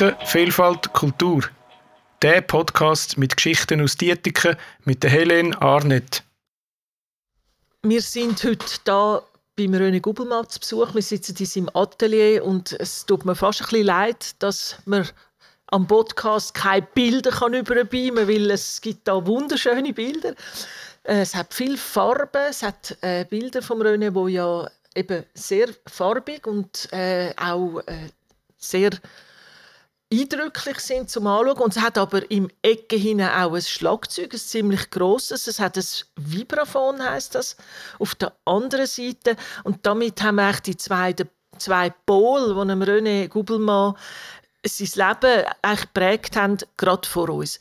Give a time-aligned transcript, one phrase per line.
[0.00, 1.42] Dietiken, Vielfalt, Kultur.
[2.22, 6.22] Der Podcast mit Geschichten aus Dietiken mit der Helene Arnett.
[7.82, 9.22] Wir sind heute hier
[9.56, 10.94] beim René Gubelmann zu Besuch.
[10.94, 15.06] Wir sitzen in seinem Atelier und es tut mir fast ein bisschen leid, dass man
[15.66, 20.30] am Podcast keine Bilder kann überbeamen weil es gibt da wunderschöne Bilder.
[21.02, 25.68] Äh, es hat viel Farbe, es hat äh, Bilder von René, wo ja eben sehr
[25.86, 28.08] farbig und äh, auch äh,
[28.56, 28.92] sehr
[30.12, 31.58] eindrücklich sind zum Anschauen.
[31.58, 35.46] Und es hat aber im Ecke hinten auch ein Schlagzeug, ein ziemlich grosses.
[35.46, 35.84] Es hat ein
[36.16, 37.56] Vibraphon, heißt das,
[37.98, 39.36] auf der anderen Seite.
[39.64, 41.24] Und damit haben wir die zwei, die
[41.58, 43.94] zwei Pole, die René Gubelmann
[44.64, 47.60] sein Leben eigentlich geprägt haben, gerade vor uns.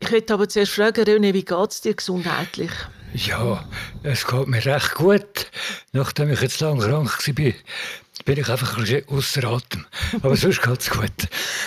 [0.00, 2.70] Ich möchte aber zuerst fragen, René, wie geht es dir gesundheitlich?
[3.14, 3.66] Ja,
[4.02, 5.50] es geht mir recht gut.
[5.92, 7.52] Nachdem ich jetzt lange krank war,
[8.28, 9.86] bin ich einfach ein bisschen außer Atem.
[10.20, 11.10] Aber sonst geht es gut.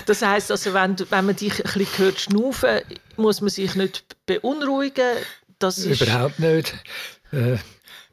[0.05, 2.81] Das heisst, also, wenn, wenn man dich ein bisschen hört schnaufen,
[3.17, 5.17] muss man sich nicht beunruhigen?
[5.57, 6.01] Das ist...
[6.01, 6.75] Überhaupt nicht.
[7.31, 7.57] Äh,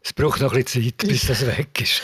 [0.03, 2.01] es braucht noch ein bisschen Zeit, bis das weg ist.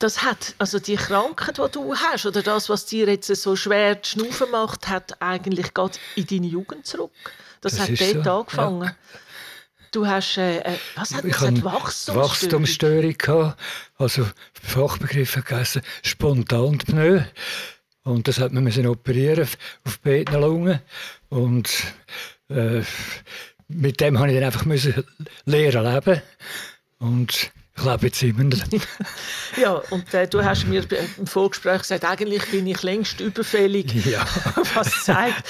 [0.00, 4.02] Das hat, also die Krankheit, die du hast, oder das, was dir jetzt so schwer
[4.02, 7.12] zu schnaufen macht, hat eigentlich gerade in deine Jugend zurück.
[7.60, 8.30] Das, das hat dort so.
[8.32, 8.82] angefangen.
[8.82, 8.96] Ja.
[9.92, 12.22] Du hast, äh, äh was hat ich eine Wachstumsstörung?
[12.22, 13.60] Wachstumsstörung gehabt,
[13.98, 17.22] also Fachbegriffe gegessen, Spontanpneu.
[18.04, 19.48] Und das hat man müssen operieren
[19.84, 20.80] auf beiden Lungen.
[21.28, 21.68] Und
[22.48, 22.82] äh,
[23.68, 25.04] mit dem habe ich dann einfach müssen
[25.44, 26.22] lernen leben.
[26.98, 28.58] Und ich jetzt immer noch.
[29.60, 30.84] ja, und äh, du hast mir
[31.18, 33.86] im Vorgespräch gesagt, eigentlich bin ich längst überfällig.
[34.06, 34.24] Ja.
[34.74, 35.42] Was zeigt,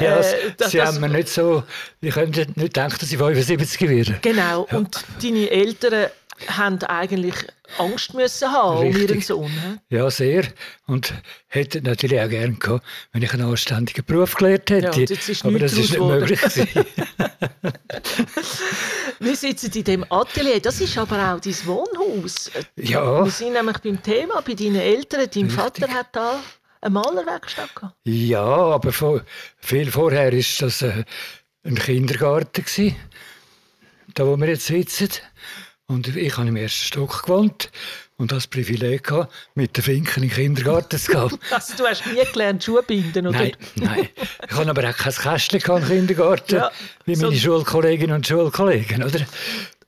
[0.00, 1.64] ja, äh, dass, Sie haben mir nicht so,
[2.00, 4.18] ich könnte nicht denken, dass ich 75 werde.
[4.22, 4.76] Genau, ja.
[4.76, 6.10] und deine Eltern
[6.48, 7.34] haben eigentlich
[7.78, 9.02] Angst müssen haben Richtig.
[9.02, 9.50] um ihren Sohn.
[9.50, 9.96] He?
[9.96, 10.44] Ja, sehr.
[10.86, 11.14] Und
[11.46, 15.00] hätte natürlich auch gerne gehabt, wenn ich einen anständigen Beruf gelernt hätte.
[15.00, 16.40] Ja, Aber das ist nicht möglich.
[19.20, 20.60] Wir sitzen in dem Atelier.
[20.60, 22.50] Das ist aber auch dein Wohnhaus.
[22.76, 23.24] Ja.
[23.24, 25.20] Wir sind nämlich beim Thema, bei deinen Eltern.
[25.20, 25.52] Dein Richtig.
[25.52, 26.40] Vater hat da
[26.80, 27.96] eine Malerwerkstatt gehabt.
[28.04, 28.92] Ja, aber
[29.58, 31.04] viel vorher war das äh,
[31.64, 32.62] ein Kindergarten.
[32.62, 32.96] Gewesen,
[34.14, 35.08] da wo wir jetzt sitzen.
[35.86, 37.70] Und ich habe im ersten Stock gewohnt
[38.16, 41.38] und das Privileg gehabt, mit den Finken in den Kindergarten zu gehen.
[41.50, 43.38] also, du hast nie gelernt, Schuhe binden, oder?
[43.38, 44.08] Nein, nein.
[44.48, 46.70] Ich habe aber auch kein Kästchen im Kindergarten, ja,
[47.04, 49.26] wie meine so Schulkolleginnen und Schulkollegen, oder?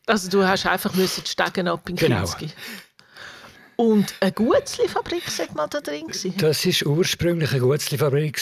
[0.07, 2.19] Also du hast einfach müssen die Stegen ab in genau.
[2.19, 2.51] Kinski.
[3.77, 6.35] Und eine Gutzli-Fabrik sagt mal da drin gewesen?
[6.39, 8.41] Das war ursprünglich eine Gutzli-Fabrik.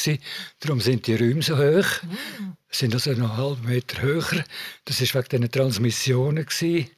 [0.61, 2.03] Darum sind die Räume so hoch.
[2.03, 2.53] Mm.
[2.71, 4.45] sind also noch einen halben Meter höher.
[4.85, 6.47] Das war wegen diesen Transmissionen.
[6.47, 6.89] Gewesen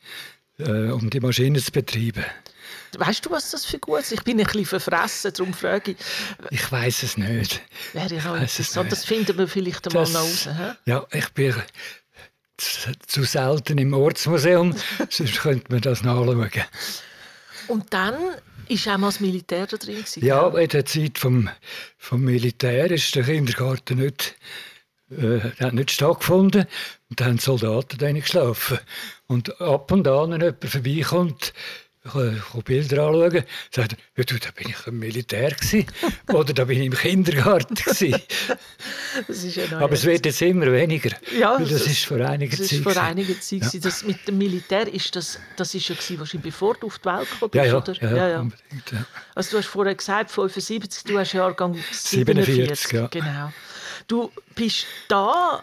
[0.59, 2.25] äh, um die Maschine zu betreiben.
[2.99, 4.13] Weißt du, was das für gut ist?
[4.13, 5.97] Ich bin ein bisschen verfressen, darum frage ich.
[6.51, 7.61] Ich weiß es nicht.
[7.93, 10.49] Wäre ja auch interessant, das finden wir vielleicht einmal noch raus.
[10.87, 11.55] Ja, ich bin
[12.57, 14.75] zu, zu selten im Ortsmuseum,
[15.11, 16.51] sonst könnte man das nachschauen.
[17.69, 20.05] Und dann war auch mal das Militär da drin?
[20.17, 21.51] Ja, in der Zeit vom,
[21.99, 24.37] vom Militär ist der Kindergarten nicht
[25.11, 26.67] äh, hat nicht stattgefunden.
[27.09, 28.79] Und dann haben die Soldaten drin geschlafen.
[29.29, 31.53] Und ab und an, wenn jemand vorbeikommt,
[32.07, 35.87] ich Bilder anschauen, sagt ja, du, da bin ich im Militär gewesen.
[36.29, 38.21] oder da bin ich im Kindergarten gewesen.
[39.73, 41.11] Aber es wird jetzt immer weniger.
[41.39, 42.81] Ja, das, das ist vor einiger das Zeit.
[42.81, 43.81] vor einiger Zeit ja.
[43.81, 47.05] Das mit dem Militär ist das, das ist ja gewesen, wahrscheinlich bevor du auf die
[47.07, 47.93] Welt gekommen bist, ja, ja, oder?
[47.95, 48.41] Ja, ja, ja.
[48.41, 48.93] unbedingt.
[48.93, 49.07] Ja.
[49.35, 52.55] Also du hast vorher gesagt 75, du hast Jahrgang 47.
[52.55, 53.07] 47 ja.
[53.09, 53.53] Genau.
[54.07, 55.63] Du bist da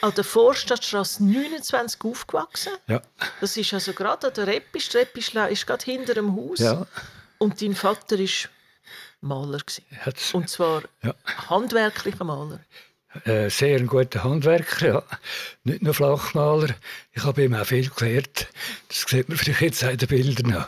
[0.00, 2.72] an der Vorstadtstraße 29 aufgewachsen.
[2.86, 3.02] Ja.
[3.40, 4.88] Das ist also gerade an der Reppisch.
[4.90, 6.60] Die Reppisch ist gerade hinter dem Haus.
[6.60, 6.86] Ja.
[7.38, 8.28] Und dein Vater war
[9.20, 9.60] Maler.
[10.00, 11.14] Hat's, Und zwar ja.
[11.48, 12.60] handwerklicher Maler.
[13.24, 15.02] Äh, sehr ein guter Handwerker, ja.
[15.64, 16.74] Nicht nur Flachmaler.
[17.12, 18.48] Ich habe ihm auch viel gelernt.
[18.88, 20.66] Das sieht man vielleicht jetzt in den Bildern noch.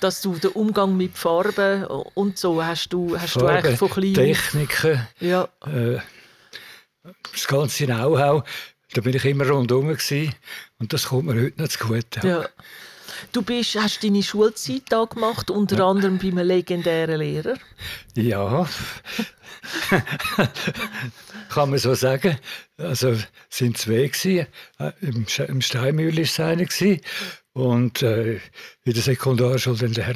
[0.00, 3.90] Dass du den Umgang mit Farben und so hast du, hast Farben, du eigentlich von
[3.90, 5.06] klein Techniken.
[5.20, 5.48] Ja.
[5.66, 5.98] Äh,
[7.32, 8.44] das ganze Know-how,
[8.94, 10.34] da bin ich immer rundherum gewesen.
[10.78, 12.22] und das kommt mir heute noch zu gut.
[12.22, 12.48] Ja.
[13.30, 15.86] Du bist, hast deine Schulzeit da gemacht, unter ja.
[15.88, 17.54] anderem bei einem legendären Lehrer.
[18.14, 18.68] Ja,
[21.50, 22.38] kann man so sagen.
[22.76, 24.46] Also es sind zwei gewesen.
[25.00, 26.66] Im, Steinmühl war es einer
[27.54, 28.40] Und äh,
[28.84, 30.14] in der Sekundarschule dann der,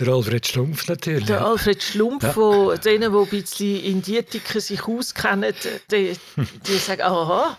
[0.00, 1.26] der Alfred Schlumpf natürlich.
[1.26, 2.34] Der Alfred Schlumpf, ja.
[2.34, 5.54] wo denen, die ein bisschen in Diätiken sich auskennen,
[5.92, 6.16] die,
[6.66, 7.56] die sagen, aha,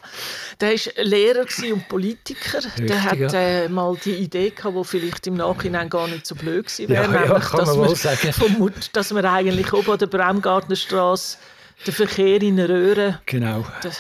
[0.59, 2.57] der war Lehrer und Politiker.
[2.57, 6.36] Richtig, der hat äh, mal die Idee gehabt, die vielleicht im Nachhinein gar nicht so
[6.36, 10.07] blöd gewesen wäre, ja, nämlich, ja, dass, man vom, dass man eigentlich oben an der
[10.07, 11.38] Bremgartnerstraße
[11.85, 13.21] der Verkehr in der Röhre.
[13.25, 13.65] Genau.
[13.81, 13.91] Da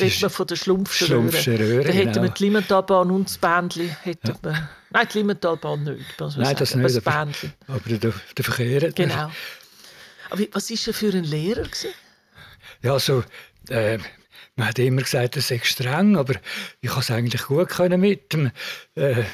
[0.00, 1.84] redet man von der Schlumpfschen Schlumpfsche Röhre.
[1.84, 2.22] Da hätten genau.
[2.22, 3.90] wir die Limmentalbahn und das Bändli.
[4.04, 4.14] Ja.
[4.90, 6.04] Nein, die Limmentalbahn nicht.
[6.18, 6.96] Nein, das sagen, nicht.
[6.96, 7.50] Aber das Bändli.
[7.66, 8.92] Aber der, der Verkehr.
[8.92, 9.30] Genau.
[10.30, 11.62] Aber was war er für ein Lehrer?
[11.62, 11.90] Gewesen?
[12.82, 13.24] Ja, so.
[13.68, 13.98] Äh,
[14.56, 16.34] man hat immer gesagt, er sei streng, aber
[16.80, 18.50] ich konnte es eigentlich gut können mit ihm.
[18.94, 19.24] Äh,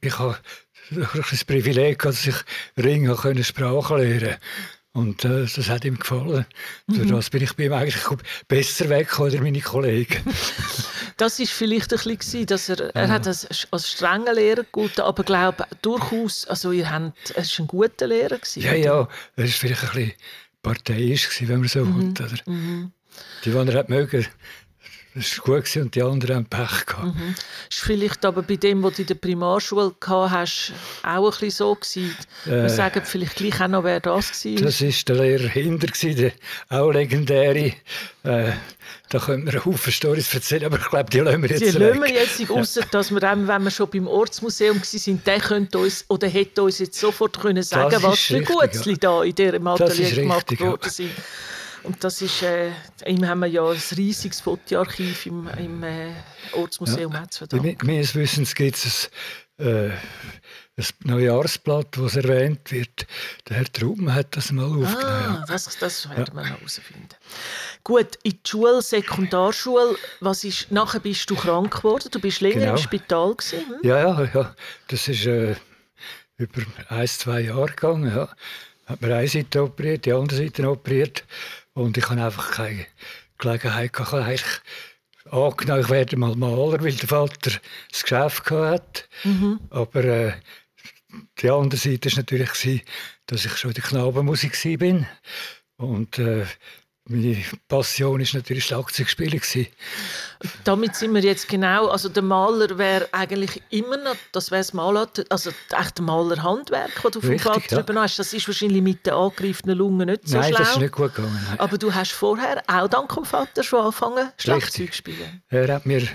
[0.00, 0.38] ich habe
[1.30, 2.34] das Privileg, dass ich
[2.76, 4.36] Ring können Sprache lernen
[4.94, 6.44] und äh, das hat ihm gefallen.
[6.86, 7.08] Mhm.
[7.08, 8.04] Durch bin ich bei ihm eigentlich
[8.46, 10.22] besser weg als meine Kollegen.
[11.16, 15.24] das war vielleicht ein bisschen, dass er, er hat als, als strenger Lehrer gut, aber
[15.24, 18.62] glaube durchaus, also ihr habt, er war ein guter Lehrer gewesen.
[18.62, 20.12] Ja, ja, er war vielleicht ein bisschen
[20.62, 22.18] parteiisch gewesen, wenn man so mhm.
[22.18, 22.26] will.
[22.26, 22.52] Oder?
[22.52, 22.92] Mhm.
[23.44, 24.26] Die, die er hat mögen,
[25.14, 27.14] das war gut und die anderen haben Pech gehabt.
[27.14, 27.34] Mhm.
[27.68, 30.72] Ist vielleicht aber bei dem, was du in der Primarschule gehabt hast,
[31.02, 32.16] auch ein bisschen so gewesen.
[32.44, 34.54] Wir äh, sagen vielleicht gleich auch noch, wer das war.
[34.54, 36.32] Das war der Lehrer Hinder, der
[36.70, 37.74] auch legendäre.
[38.24, 38.52] Äh,
[39.10, 41.78] da könnte man einen Haufen Storys erzählen, aber ich glaube, die lassen wir jetzt Die
[41.78, 46.04] lassen wir jetzt, ausser dass wir, wenn wir schon beim Ortsmuseum waren, der könnte uns
[46.08, 48.98] oder hätte uns jetzt sofort können sagen was für Gutzli ja.
[48.98, 51.10] da in diesem Atelier gemacht worden sind.
[51.84, 52.70] Und das ist, äh,
[53.06, 56.12] ihm haben wir ja ein riesiges Fotoarchiv im, im äh,
[56.52, 57.28] Ortsmuseum ja.
[57.28, 57.44] zu
[57.82, 59.10] Meines Wissens gibt es
[59.58, 59.90] ein, äh,
[60.76, 63.06] ein Neujahrsblatt, das erwähnt wird.
[63.48, 64.96] Der Herr Trubben hat das mal aufgenommen.
[64.96, 66.34] Ah, das, das werden ja.
[66.34, 67.08] wir noch herausfinden.
[67.84, 72.60] Gut, in die Schule, Sekundarschule, was ist, nachher bist du krank geworden, du bist länger
[72.60, 72.70] genau.
[72.72, 73.66] im Spital gewesen.
[73.66, 73.76] Hm?
[73.82, 74.56] Ja, ja, ja,
[74.88, 75.56] das ist äh,
[76.36, 78.14] über ein, zwei Jahre gegangen.
[78.14, 78.28] Ja.
[78.86, 81.24] Hat mir eine Seite operiert, die andere Seite operiert.
[81.74, 82.86] Und ich hatte einfach keine
[83.38, 83.90] Gelegenheit.
[83.92, 84.44] Ich habe eigentlich
[85.30, 87.52] angenommen, ich werde mal Maler, weil der Vater
[87.90, 89.04] das Geschäft hatte.
[89.24, 89.60] Mhm.
[89.70, 90.32] Aber äh,
[91.40, 92.84] die andere Seite war natürlich,
[93.26, 95.06] dass ich schon in der Knabenmusik war.
[95.76, 96.46] Und äh,
[97.04, 99.40] meine Passion war natürlich Schlagzeugspielen.
[100.62, 104.72] Damit sind wir jetzt genau, also der Maler wäre eigentlich immer noch, das wäre das
[104.72, 108.02] Maler, also echt Malerhandwerk, das du vom Vater ja.
[108.02, 108.18] hast.
[108.18, 110.58] Das ist wahrscheinlich mit den angegriffenen Lungen nicht so nein, schlau.
[110.58, 111.40] Nein, das ist nicht gut gegangen.
[111.48, 111.60] Nein.
[111.60, 115.42] Aber du hast vorher auch dank dem Vater schon angefangen, Schlagzeug spielen.
[115.48, 116.06] Er hat mir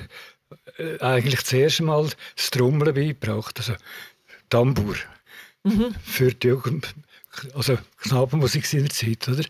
[0.78, 3.74] äh, eigentlich das erste Mal das Trommeln beigebracht, also
[4.50, 4.96] Tambour.
[5.64, 5.94] Mhm.
[6.02, 6.96] Für die Jugend,
[7.54, 9.44] also Knabenmusik seiner Zeit, oder?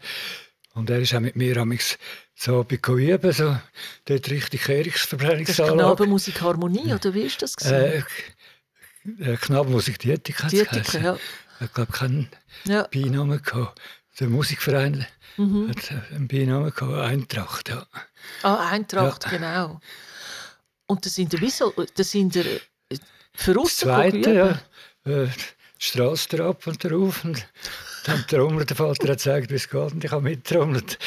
[0.78, 1.98] Und er ist auch mit mir amigs
[2.36, 3.58] so üben, so
[4.06, 5.76] dort richtig Erichsverbrennungsanlage.
[5.76, 7.56] Das Knabenmusik Harmonie, oder wie ist das?
[7.66, 8.04] Äh,
[9.20, 11.18] äh, Knabenmusik Dietik Dietik, ja.
[11.60, 12.30] Ich glaube, keinen
[12.66, 12.88] ja.
[12.94, 13.82] Beinamen gehabt.
[14.20, 15.08] Der Musikverein
[15.38, 15.70] mhm.
[15.70, 17.88] hat einen Beinamen gehabt, Eintracht, ja.
[18.44, 19.30] Ah, Eintracht, ja.
[19.32, 19.82] genau.
[20.86, 22.46] Und das sind der Wieso, das sind der
[23.34, 24.50] für uns Zweite, ja.
[25.12, 25.28] Äh,
[25.80, 27.24] die Straße drauf und drauf.
[27.24, 27.48] Und
[28.08, 30.98] dann trommelt der Vater hat gesagt, wie es geht, und ich habe mittrommelt.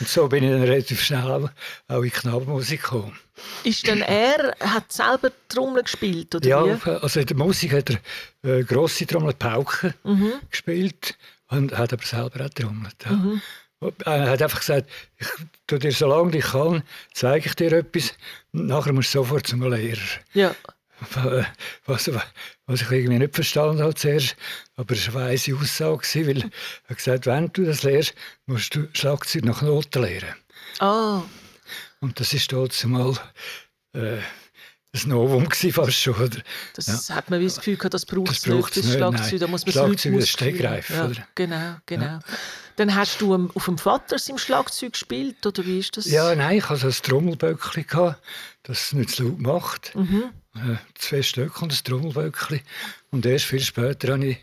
[0.00, 1.50] und so bin ich dann relativ schnell
[1.88, 3.16] auch in Knabenmusik gekommen.
[3.64, 6.90] Ist denn er, hat selber Trommel gespielt, oder ja, wie?
[6.90, 10.32] also in der Musik hat er äh, grosse Trommel, Pauken mhm.
[10.50, 11.16] gespielt
[11.48, 12.96] und hat aber selber auch trommelt.
[13.04, 13.12] Ja.
[13.12, 13.42] Mhm.
[14.04, 14.88] Er hat einfach gesagt,
[15.18, 15.26] ich
[15.66, 18.14] tue dir so lange ich kann, zeige ich dir etwas
[18.52, 19.98] nachher musst du sofort zum Lehrer.
[20.34, 20.54] Ja.
[21.86, 22.20] Was, was
[22.68, 24.36] ich irgendwie nicht verstanden habe zuerst.
[24.76, 26.50] Aber es war eine weise Aussage, weil
[26.88, 28.14] er gesagt wenn du das lernst,
[28.46, 30.34] musst du Schlagzeug nach Noten lernen.
[30.80, 31.22] Oh.
[32.00, 33.16] Und das ist dort zumal
[33.94, 34.18] äh,
[34.94, 36.14] ein Novum fast schon.
[36.14, 36.38] Oder?
[36.74, 37.14] Das ja.
[37.14, 39.40] hat man wie das Gefühl gehabt, das braucht es nicht, das Schlagzeug.
[39.40, 40.90] Da muss man Schlagzeug ist Stegreif.
[40.90, 42.04] Ja, genau, genau.
[42.04, 42.20] Ja.
[42.76, 46.06] Dann hast du auf dem Vater im Schlagzeug gespielt, oder wie ist das?
[46.06, 48.14] Ja, nein, ich hatte ein Trommelböckchen,
[48.62, 49.94] das nicht laut macht.
[49.94, 50.30] Mhm.
[50.54, 52.60] Äh, zwei Stück und ein Trommelböckchen.
[53.10, 54.38] Und erst viel später habe ich,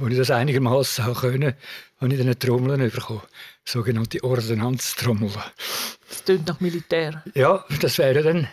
[0.00, 1.56] als ich das einigermaßen konnte,
[2.00, 3.22] habe ich dann Trommeln bekommen.
[3.64, 5.32] Sogenannte Ordnanztrommel.
[6.08, 7.24] Das klingt nach Militär.
[7.34, 8.48] Ja, das wäre dann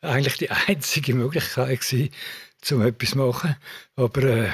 [0.00, 2.10] eigentlich die einzige Möglichkeit gewesen,
[2.72, 3.56] um etwas zu machen.
[3.96, 4.50] Aber äh,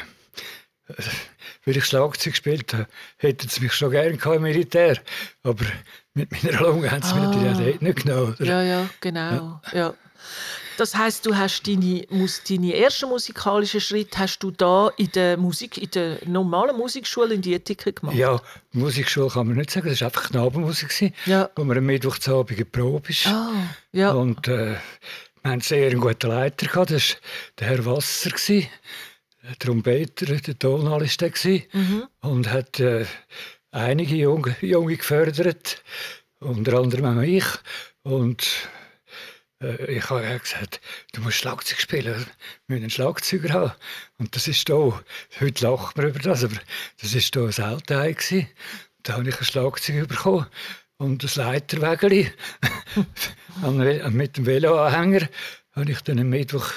[1.65, 4.99] weil ich Schlagzeug gespielt habe, hätten sie mich schon gerne im Militär.
[5.43, 5.65] Aber
[6.13, 7.29] mit meiner Lunge haben sie ah.
[7.29, 8.37] mich natürlich nicht genommen.
[8.39, 8.45] Oder?
[8.45, 9.61] Ja, ja, genau.
[9.73, 9.79] Ja.
[9.79, 9.95] ja.
[10.77, 12.07] Das heißt, du hast deine,
[12.49, 17.43] deine ersten musikalischen Schritte hast du da in der Musik, in der normalen Musikschule in
[17.43, 18.17] Dietiken gemacht?
[18.17, 18.41] Ja,
[18.73, 21.49] Musikschule kann man nicht sagen, das war einfach Knabenmusik, ja.
[21.57, 23.27] wo man am Mittwochabend Probe ist.
[23.27, 23.53] Ah,
[23.93, 24.13] ja.
[24.13, 24.77] Und äh,
[25.43, 27.19] wir hatten sehr einen guten Leiter, gehabt, das war
[27.61, 28.31] der Herr Wasser.
[28.41, 31.63] Der Trompeter, der Tonal war der.
[31.73, 32.05] Mhm.
[32.21, 33.05] Und hat äh,
[33.71, 35.83] einige Junge, Junge gefördert,
[36.41, 37.45] unter anderem auch mich.
[38.03, 38.47] Und
[39.89, 40.81] ich habe gesagt,
[41.13, 42.25] du musst Schlagzeug spielen, wir
[42.69, 43.73] müssen einen Schlagzeuger haben.
[44.19, 45.01] Und das ist da,
[45.41, 46.57] heute lachen wir über das, aber
[47.01, 48.47] das war da eine Seltenheit.
[49.03, 50.47] Da habe ich ein Schlagzeug bekommen
[50.99, 52.33] und ein Leiterwägeli
[54.11, 55.29] mit dem Veloanhänger
[55.73, 56.71] habe ich dann am Mittwoch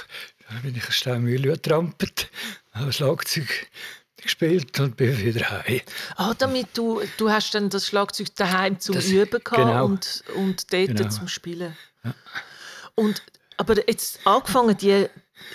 [0.63, 2.29] bin ich eine Staumühle getrampelt,
[2.71, 3.67] habe Schlagzeug
[4.15, 5.81] gespielt und bin wieder heim.
[6.15, 10.23] Ah, damit du, du hast dann das Schlagzeug daheim zum das, Üben gehabt genau, und,
[10.35, 11.09] und dort genau.
[11.09, 11.75] zum Spielen.
[12.03, 12.13] Ja.
[12.99, 13.21] Und,
[13.57, 15.07] aber jetzt angefangen, die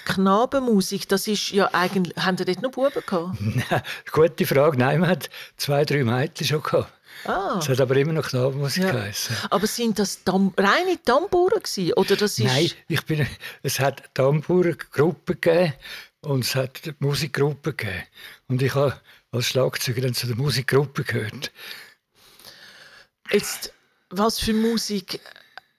[0.04, 3.36] Knabenmusik, das ist ja eigentlich, haben Sie dort noch Buben gehabt?
[3.40, 3.82] Nein,
[4.12, 4.78] gute Frage.
[4.78, 6.92] Nein, man hat zwei, drei Mädchen schon gehabt.
[7.24, 7.58] Ah.
[7.58, 8.92] Es hat aber immer noch Knabenmusik ja.
[8.92, 9.36] geheißen.
[9.50, 12.44] Aber sind das Tam reine Tamburen gewesen, oder das ist...
[12.44, 13.26] Nein, ich bin,
[13.64, 15.74] es hat Tamburengruppen gegeben
[16.20, 18.04] und es hat Musikgruppen gegeben.
[18.46, 19.00] Und ich habe
[19.32, 21.50] als Schlagzeuger dann zu der Musikgruppe gehört.
[23.30, 23.72] Jetzt,
[24.10, 25.20] was für Musik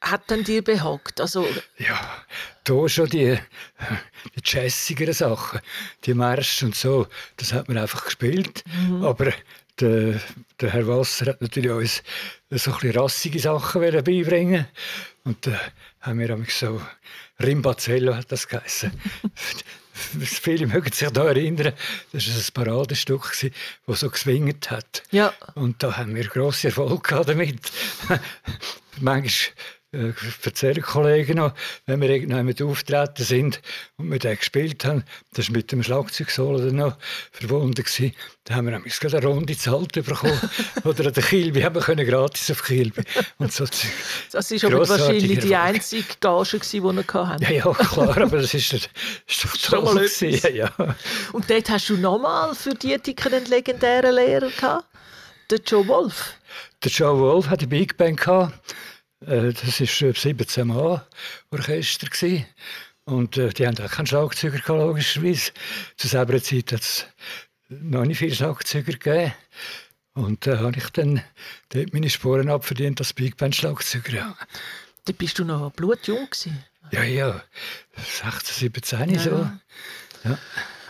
[0.04, 1.20] hat denn dir behagt?
[1.20, 2.24] Also ja,
[2.64, 3.40] da schon die,
[4.36, 5.60] die jazzigeren Sachen,
[6.06, 7.08] die Märsche und so,
[7.38, 8.64] das hat man einfach gespielt.
[8.66, 9.04] Mhm.
[9.04, 9.34] Aber
[9.80, 10.22] der,
[10.62, 12.04] der, Herr Wasser hat natürlich uns
[12.52, 14.68] so ein bisschen rassige Sachen beibringen
[15.24, 15.60] Und da
[16.02, 16.82] haben wir so
[17.42, 18.92] Rimbazello hat das geheißen.
[19.94, 21.74] Viele mögen sich da erinnern,
[22.12, 23.32] das war ein Paradestück,
[23.86, 25.04] das so geswingert hat.
[25.12, 25.34] Ja.
[25.54, 27.72] Und da haben wir grossen Erfolg damit.
[29.00, 29.56] Manchmal
[29.94, 31.54] äh, erzählen Kollegen noch,
[31.86, 33.62] wenn wir irgendjemand auftreten sind
[33.98, 36.98] und wir den gespielt haben, das war mit dem Schlagzeugsolo dann noch
[37.32, 38.14] verbunden gewesen.
[38.46, 40.40] Da haben wir nämlich gerade eine Runde Zahlt bekommen.
[40.84, 43.04] Oder an der Kilby haben wir können gratis auf Kilby.
[43.38, 43.66] Und so
[44.32, 47.44] das war aber wahrscheinlich die einzige Gage, die wir hatten.
[47.44, 48.90] Ja, ja, klar, aber das ist, ist
[49.44, 50.10] doch toll.
[50.20, 50.72] Ja, ja.
[51.32, 54.88] Und dort hast du nochmal für Dietiker einen legendären Lehrer gehabt,
[55.50, 56.34] der Joe Wolf.
[56.84, 58.54] Der Joe Wolf hatte eine Big Band gehabt.
[59.28, 61.02] Äh, das war ein 17 Mann
[61.52, 62.08] Orchester.
[63.06, 65.52] Und äh, die haben auch keinen Schlagzeuger, logischerweise.
[65.98, 67.06] Zu selber Zeit hat es
[67.70, 69.34] noch nicht viele Schlagzeuger gegeben.
[70.14, 71.22] Und da äh, habe ich dann
[71.70, 74.14] dort meine Sporen abverdient als Big Band Schlagzeuger.
[74.14, 74.38] Ja.
[75.06, 76.64] Da bist du noch blutjung gewesen.
[76.92, 77.44] Ja, ja.
[77.98, 79.20] 16, 17 ja.
[79.20, 79.50] so.
[80.24, 80.38] Ja.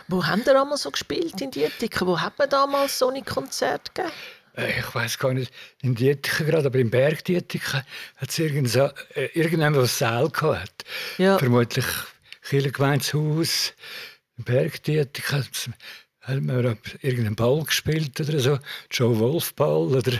[0.06, 2.06] Wo haben ihr einmal so gespielt in Dietiken?
[2.06, 4.14] Wo hat man damals so ein Konzert gegeben?
[4.56, 7.82] Äh, ich weiß gar nicht, in Dietiken gerade, aber im Berg Dietiken
[8.16, 8.90] hat es äh,
[9.34, 10.84] irgendjemand, was Saal gehabt
[11.18, 11.38] ja.
[11.38, 11.86] Vermutlich
[12.42, 13.72] Kirchengemeinshaus,
[14.36, 15.44] im Berg Dietiken
[16.22, 18.58] haben wir irgendeinen Ball gespielt oder so,
[18.90, 20.12] Joe Wolf Ball oder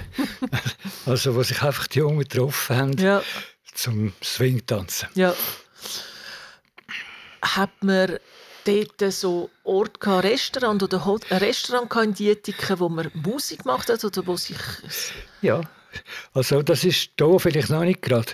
[1.06, 3.22] also wo sich einfach die Jungen getroffen haben ja.
[3.74, 5.08] zum Swing-Tanzen.
[5.14, 5.34] Ja.
[7.42, 8.18] Hat man
[8.64, 14.04] dort so Ort gehabt, Restaurant oder ein Restaurant in Dietiken, wo man Musik gemacht hat
[14.04, 14.56] oder wo sich...
[15.42, 15.60] Ja,
[16.32, 18.32] also das ist hier vielleicht noch nicht gerade,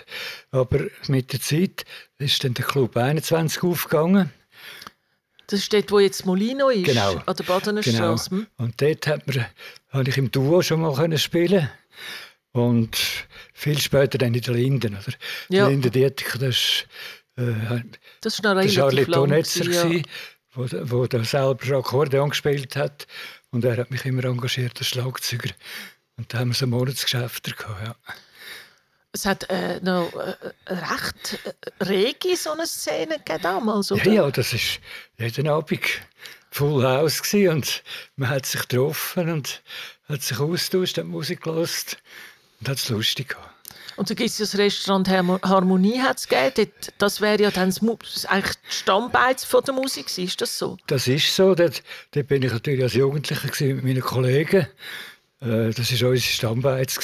[0.51, 1.85] aber mit der Zeit
[2.17, 4.31] ist dann der Club 21 aufgegangen.
[5.47, 7.21] Das ist dort, wo jetzt Molino ist, genau.
[7.25, 8.17] an der Badener genau.
[8.17, 8.47] Straße.
[8.57, 9.45] Und dort hat man,
[9.89, 11.69] habe ich im Duo schon mal spielen
[12.53, 12.97] und
[13.53, 14.95] viel später dann in der Linden.
[14.95, 15.13] Oder?
[15.49, 15.65] Ja.
[15.65, 16.87] Die Linden Dietiken, das ist
[17.37, 17.81] äh,
[18.21, 20.01] das war noch relativ Charlie Tonetzer, ja.
[20.53, 23.07] wo, wo der selber Akkordeon gespielt hat.
[23.51, 25.49] Und er hat mich immer engagiert als Schlagzeuger.
[26.17, 27.95] Und da haben wir so Monatsgeschäft gehabt, ja.
[29.13, 34.05] Es hat äh, noch äh, recht äh, rege so eine Szene damals, oder?
[34.05, 34.59] Ja, ja, das war
[35.17, 35.81] jeden Abend
[36.51, 37.83] Full House gewesen und
[38.15, 39.61] man hat sich getroffen und
[40.07, 41.97] hat sich austauscht, hat Musik gehört
[42.59, 43.50] und hat es lustig gehabt.
[44.01, 46.71] Und so gibt es das Restaurant Harmonie hat's gegeben.
[46.97, 50.75] Das wäre ja dann das, eigentlich die Stammbeiz von der Musik, ist das so?
[50.87, 51.53] Das ist so.
[51.53, 54.65] Dort, dort bin ich natürlich als Jugendlicher mit meinen Kollegen.
[55.39, 56.97] Äh, das war unsere Stammbeiz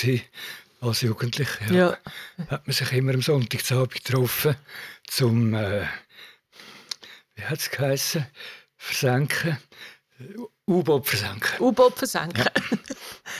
[0.81, 1.71] als Jugendlicher.
[1.71, 1.75] Ja.
[1.75, 1.97] ja.
[2.47, 4.55] Hat man sich immer am Sonntagabend getroffen,
[5.05, 5.85] zum, äh,
[7.35, 8.25] wie hat es geheißen,
[8.75, 9.59] versenken.
[10.67, 11.61] U-Boot versenken.
[11.61, 12.43] U-Boot versenken.
[12.43, 12.77] Ja.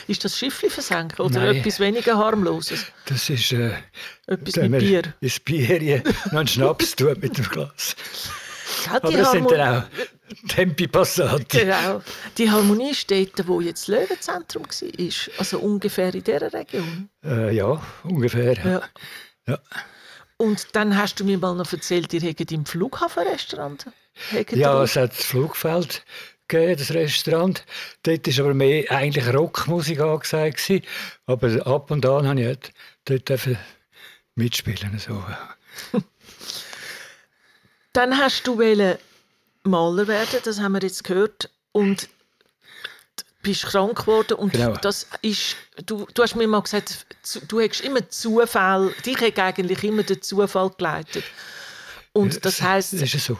[0.06, 1.56] Ist das Schiffli versenken oder Nein.
[1.56, 2.86] etwas weniger harmloses?
[3.06, 3.72] Das ist äh,
[4.26, 5.02] etwas mit Bier.
[5.20, 7.96] Das Bier, noch einen Schnaps tut mit dem Glas.
[8.86, 9.88] Ja, Aber das Harmon sind dann auch
[10.48, 11.58] Tempi Passati.
[11.58, 12.02] Genau.
[12.36, 15.38] Die Harmonie steht da, wo jetzt das Löwenzentrum war.
[15.38, 17.08] Also ungefähr in dieser Region.
[17.24, 18.54] Äh, ja, ungefähr.
[18.54, 18.82] Ja.
[19.46, 19.58] ja.
[20.36, 23.86] Und dann hast du mir mal noch erzählt, ihr hättet im Flughafenrestaurant.
[24.52, 26.04] Ja, es hat das Flugfeld
[26.48, 27.64] gegeben, das Restaurant.
[28.02, 30.70] Dort war aber mehr eigentlich Rockmusik angesagt.
[31.26, 33.58] Aber ab und an durfte ich dort
[34.34, 34.98] mitspielen.
[34.98, 35.22] So.
[37.92, 38.58] Dann hast du
[39.64, 41.50] Maler werden, das haben wir jetzt gehört.
[41.72, 42.08] Und
[43.42, 44.74] bist krank geworden und genau.
[44.74, 47.06] das ist, du, du hast mir mal gesagt,
[47.46, 51.24] du hast immer Zufall, dich hat eigentlich immer der Zufall geleitet.
[52.12, 53.38] Und das heißt, das ist so.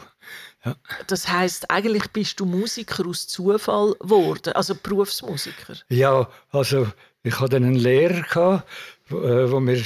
[0.65, 0.75] Ja.
[1.07, 5.75] Das heißt, eigentlich bist du Musiker aus Zufall geworden, also Berufsmusiker.
[5.89, 6.87] Ja, also
[7.23, 8.67] ich hatte einen Lehrer gehabt,
[9.07, 9.83] wo, äh, mir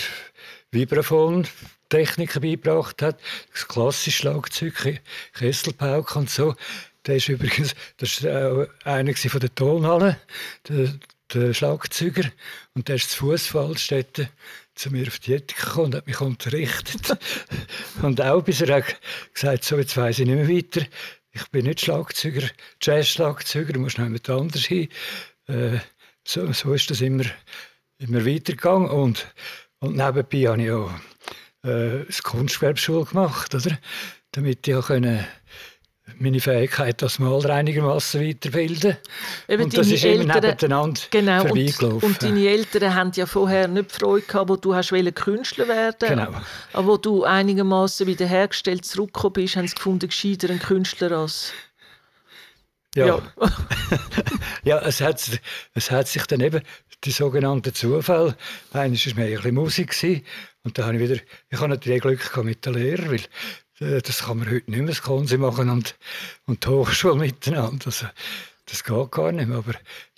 [0.72, 1.48] Vibraphon
[1.90, 3.20] Techniken beigebracht hat,
[3.52, 5.02] das klassische Schlagzeug,
[5.34, 6.56] Kesselpauke und so.
[7.06, 10.18] Der ist übrigens das war einer von der Tonhalle,
[10.68, 10.94] der,
[11.34, 12.32] der Schlagzeuger.
[12.74, 14.30] Und der ist zu Fußfallstätte
[14.76, 17.18] zu mir auf die Ethik gekommen und hat mich unterrichtet.
[18.02, 19.00] und auch bis er hat
[19.34, 20.86] gesagt so, jetzt weiss ich nicht mehr weiter.
[21.32, 22.48] Ich bin nicht Schlagzeuger,
[22.82, 24.90] Jazz-Schlagzeuger, du noch jemand anders hin.
[25.48, 25.80] Äh,
[26.24, 27.26] so, so ist das immer,
[27.98, 28.90] immer weitergegangen.
[28.90, 29.28] Und,
[29.80, 30.92] und nebenbei habe ich auch
[31.64, 33.78] äh, eine Kunstgewerbeschule gemacht, oder?
[34.34, 35.26] damit ich auch können
[36.20, 38.98] meine Fähigkeit als Maler einigermaßen weiterbilden.
[39.48, 41.96] Eben und das ist Eltern, immer nebeneinander genau, vorbeigelaufen.
[41.96, 46.10] Und, und, deine Eltern haben ja vorher nicht Freude gehabt, wo du hast Künstler werden
[46.10, 46.32] Genau.
[46.74, 51.54] Aber wo du einigermaßen wiederhergestellt zurückgekommen bist, haben sie gefunden, gescheiter ein Künstler als...
[52.96, 53.22] Ja, ja.
[54.64, 55.22] ja es, hat,
[55.74, 56.62] es hat sich dann eben
[57.06, 58.36] die sogenannten Zufälle.
[58.72, 60.26] Eines war mehr ein bisschen Musik
[60.64, 63.22] und dann habe ich wieder, ich habe natürlich Glück mit den Lehrern, weil
[64.02, 65.96] das kann man heute nicht mehr, das Konsi machen und,
[66.46, 67.86] und die Hochschule miteinander.
[67.88, 68.08] Also,
[68.66, 69.58] das geht gar nicht mehr.
[69.58, 69.74] Aber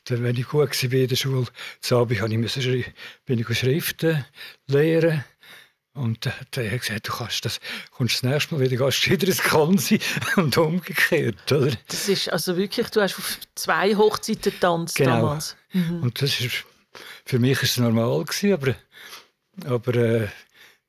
[0.10, 1.48] wenn ich gut war in der Schule,
[1.82, 2.94] zu Abend ich
[3.26, 4.26] bin ich Schriften
[4.68, 5.24] lehren.
[5.94, 9.42] Und der hat gesagt, du kannst das, kommst das nächste Mal wieder, gehst wieder ins
[9.42, 10.00] Konsi
[10.36, 11.72] und umgekehrt, oder?
[11.88, 15.22] Das ist also wirklich, du hast auf zwei Hochzeiten getanzt genau.
[15.22, 15.56] damals.
[15.72, 16.04] Mhm.
[16.04, 16.66] Und das ist,
[17.24, 18.76] für mich war es normal gewesen, aber,
[19.74, 20.28] aber äh,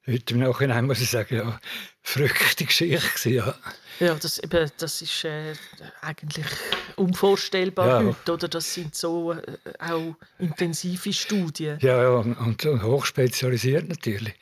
[0.08, 1.60] heute im Nachhinein muss ich sagen, ja,
[2.06, 3.30] verrückte Geschichte.
[3.30, 3.54] Ja,
[3.98, 5.54] ja das, eben, das ist äh,
[6.00, 6.46] eigentlich
[6.94, 8.08] unvorstellbar ja.
[8.08, 8.32] heute.
[8.32, 8.48] Oder?
[8.48, 11.78] Das sind so äh, auch intensive Studien.
[11.80, 14.34] Ja, ja und, und hochspezialisiert natürlich.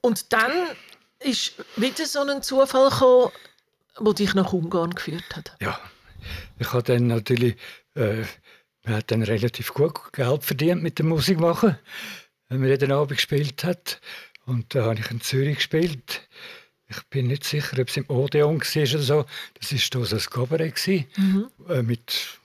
[0.00, 0.52] Und dann
[1.20, 3.30] ist wieder so ein Zufall gekommen,
[4.00, 5.54] der dich nach Ungarn geführt hat.
[5.60, 5.78] Ja,
[6.58, 7.56] ich habe dann natürlich,
[7.94, 8.22] äh,
[8.84, 11.78] man hat dann relativ gut Geld verdient mit der Musik machen,
[12.48, 14.00] wenn man jeden Abend gespielt hat.
[14.46, 16.26] Und da habe ich in Zürich gespielt.
[16.88, 19.26] Ich bin nicht sicher, ob es im Odeon war oder so.
[19.60, 21.50] Das war da so ein Cabaret mhm.
[21.68, 22.38] äh, mit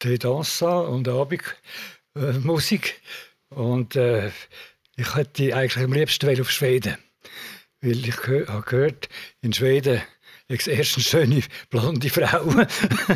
[0.00, 3.00] Tee Dansa und Abendmusik.
[3.50, 4.32] Äh, und äh,
[4.96, 6.98] ich hätte eigentlich am liebsten auf Schweden.
[7.80, 9.08] Weil ich habe gehört,
[9.40, 10.02] in Schweden
[10.48, 12.66] es erstens schöne blonde Frauen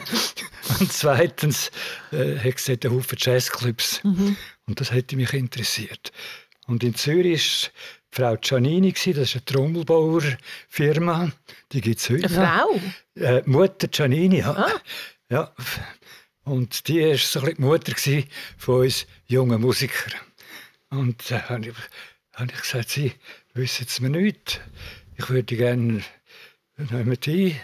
[0.80, 1.70] und zweitens
[2.12, 4.02] äh, hat es einen Haufen Jazzclubs.
[4.04, 4.36] Mhm.
[4.66, 6.12] Und das hätte mich interessiert.
[6.66, 7.70] Und in Zürich
[8.12, 11.30] Frau Giannini, das ist eine Trommelbauerfirma,
[11.70, 12.80] die gibt es heute Eine Frau?
[13.14, 14.50] Äh, Mutter Giannini, ja.
[14.50, 14.80] Ah.
[15.30, 15.54] ja.
[16.42, 17.94] Und die war so die Mutter
[18.58, 20.20] von uns jungen Musikern.
[20.88, 21.74] Und da äh, habe ich,
[22.34, 23.12] hab ich gesagt, sie
[23.54, 24.60] wissen es mir nicht.
[25.16, 26.02] Ich würde gerne
[26.76, 27.56] mit ein, äh,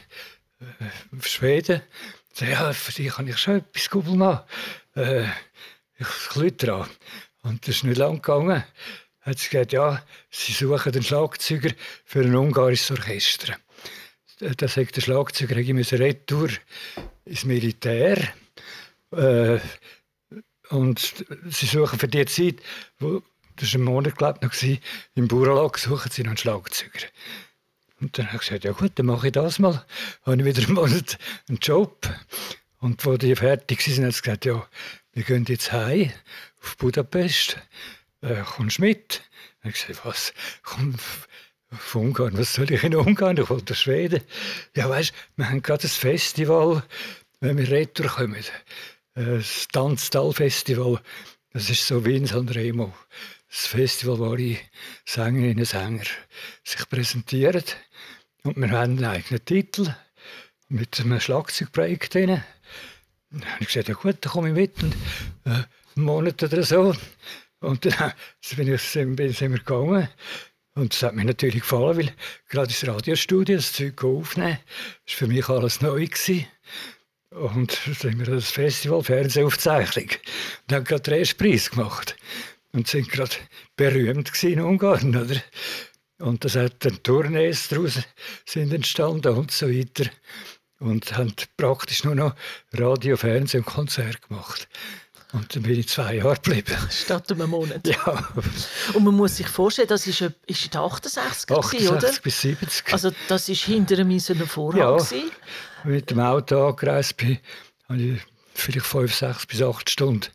[1.17, 1.83] auf Schweden.
[2.37, 4.45] Ja, für dich kann ich schon etwas Google machen.
[4.95, 5.25] Äh,
[5.99, 6.89] ich klüte dran.
[7.43, 8.63] Und das ist nicht lang gegangen
[9.27, 11.71] hat sie gesagt, ja, sie suchen einen Schlagzeuger
[12.05, 13.57] für ein ungarisches Orchester.
[14.39, 16.49] Da sagt der Schlagzeuger, ich muss retour
[17.25, 18.19] ins Militär.
[19.11, 19.59] Äh,
[20.69, 22.57] und sie suchen für die Zeit,
[22.99, 23.23] wo,
[23.57, 24.53] das war ein Monat glaub, noch,
[25.15, 27.07] im Bauernlag, suchen sie noch einen Schlagzeuger.
[28.01, 29.85] Und dann habe ich gesagt, ja gut, dann mache ich das mal.
[30.25, 32.09] Dann habe ich wieder einen Monat einen Job.
[32.79, 34.69] Und als die fertig waren, haben sie gesagt, ja,
[35.13, 36.13] wir gehen jetzt heim
[36.63, 37.59] auf Budapest
[38.27, 39.23] äh, kommst du mit?
[39.63, 40.33] Und ich gesagt, was?
[40.63, 40.95] Komm,
[41.71, 43.37] von Ungarn, was soll ich in Ungarn?
[43.37, 44.23] Ich wollte Schweden.
[44.75, 46.83] Ja, weißt du, wir haben gerade ein Festival,
[47.41, 48.35] wenn wir retour kommen.
[48.35, 48.45] Äh,
[49.15, 51.01] das Tanztal-Festival.
[51.53, 52.95] Das ist so wie in Sanremo.
[53.49, 54.59] Das Festival, wo alle
[55.05, 56.05] Sängerinnen und Sänger
[56.65, 57.65] sich präsentieren.
[58.43, 59.95] Und wir haben einen eigenen Titel
[60.69, 62.43] mit einem Schlagzeugprojekt drin.
[63.31, 64.83] Dann habe ich gesagt, ja gut, dann komme ich mit.
[64.83, 64.95] Und,
[65.45, 65.65] äh,
[65.97, 66.95] einen Monat oder so.
[67.67, 68.13] Und dann
[68.57, 70.09] bin ich, sind wir gegangen.
[70.75, 72.13] Und das hat mir natürlich gefallen, weil
[72.49, 74.59] gerade das Radiostudio, das Zeug aufnehmen, war
[75.07, 76.05] für mich alles neu.
[76.05, 76.47] Gewesen.
[77.31, 80.11] Und dann sind wir das Festival Fernsehaufzeichnung.
[80.69, 82.17] Und haben gerade den ersten Preis gemacht.
[82.73, 83.35] Und sind gerade
[83.75, 85.17] berühmt in Ungarn.
[85.17, 85.43] Oder?
[86.19, 87.99] Und das hat dann Tournees daraus
[88.45, 90.11] sind entstanden und so weiter.
[90.79, 92.35] Und haben praktisch nur noch
[92.73, 94.69] Radio, Fernsehen und Konzert gemacht.
[95.37, 96.75] Und dann bin ich zwei Jahre geblieben.
[96.91, 97.87] Statt einem Monat.
[97.87, 98.29] Ja,
[98.95, 102.13] Und man muss sich vorstellen, das ist, ist in den 68er, 68 oder?
[102.23, 102.93] bis 70.
[102.93, 104.81] Also das war hinter einem eisernen Vorhang.
[104.81, 104.97] Ja.
[104.97, 105.31] gewesen.
[105.85, 107.39] mit dem Auto angereist bin,
[107.89, 108.21] habe ich
[108.55, 110.27] vielleicht fünf, sechs bis acht Stunden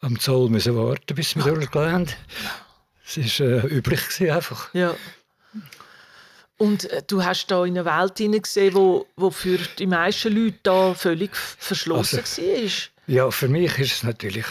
[0.00, 3.24] am Zoll müssen warten, bis wir durchgelernt haben.
[3.26, 4.72] Es war äh, üblich gewesen, einfach.
[4.74, 4.94] Ja.
[6.56, 10.58] Und äh, du hast da in eine Welt hineingesehen, wo, wo für die meisten Leute
[10.62, 12.70] da völlig verschlossen Also- war.
[13.08, 14.44] Ja, für mich ist es natürlich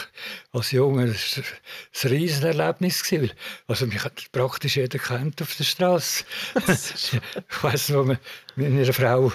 [0.52, 3.30] als Junge ein, ein Riesenerlebnis gewesen.
[3.68, 6.24] Also mich hat praktisch jeder kennt auf der Straße.
[6.66, 8.18] ich weiss, wo wir
[8.56, 9.32] mit einer Frau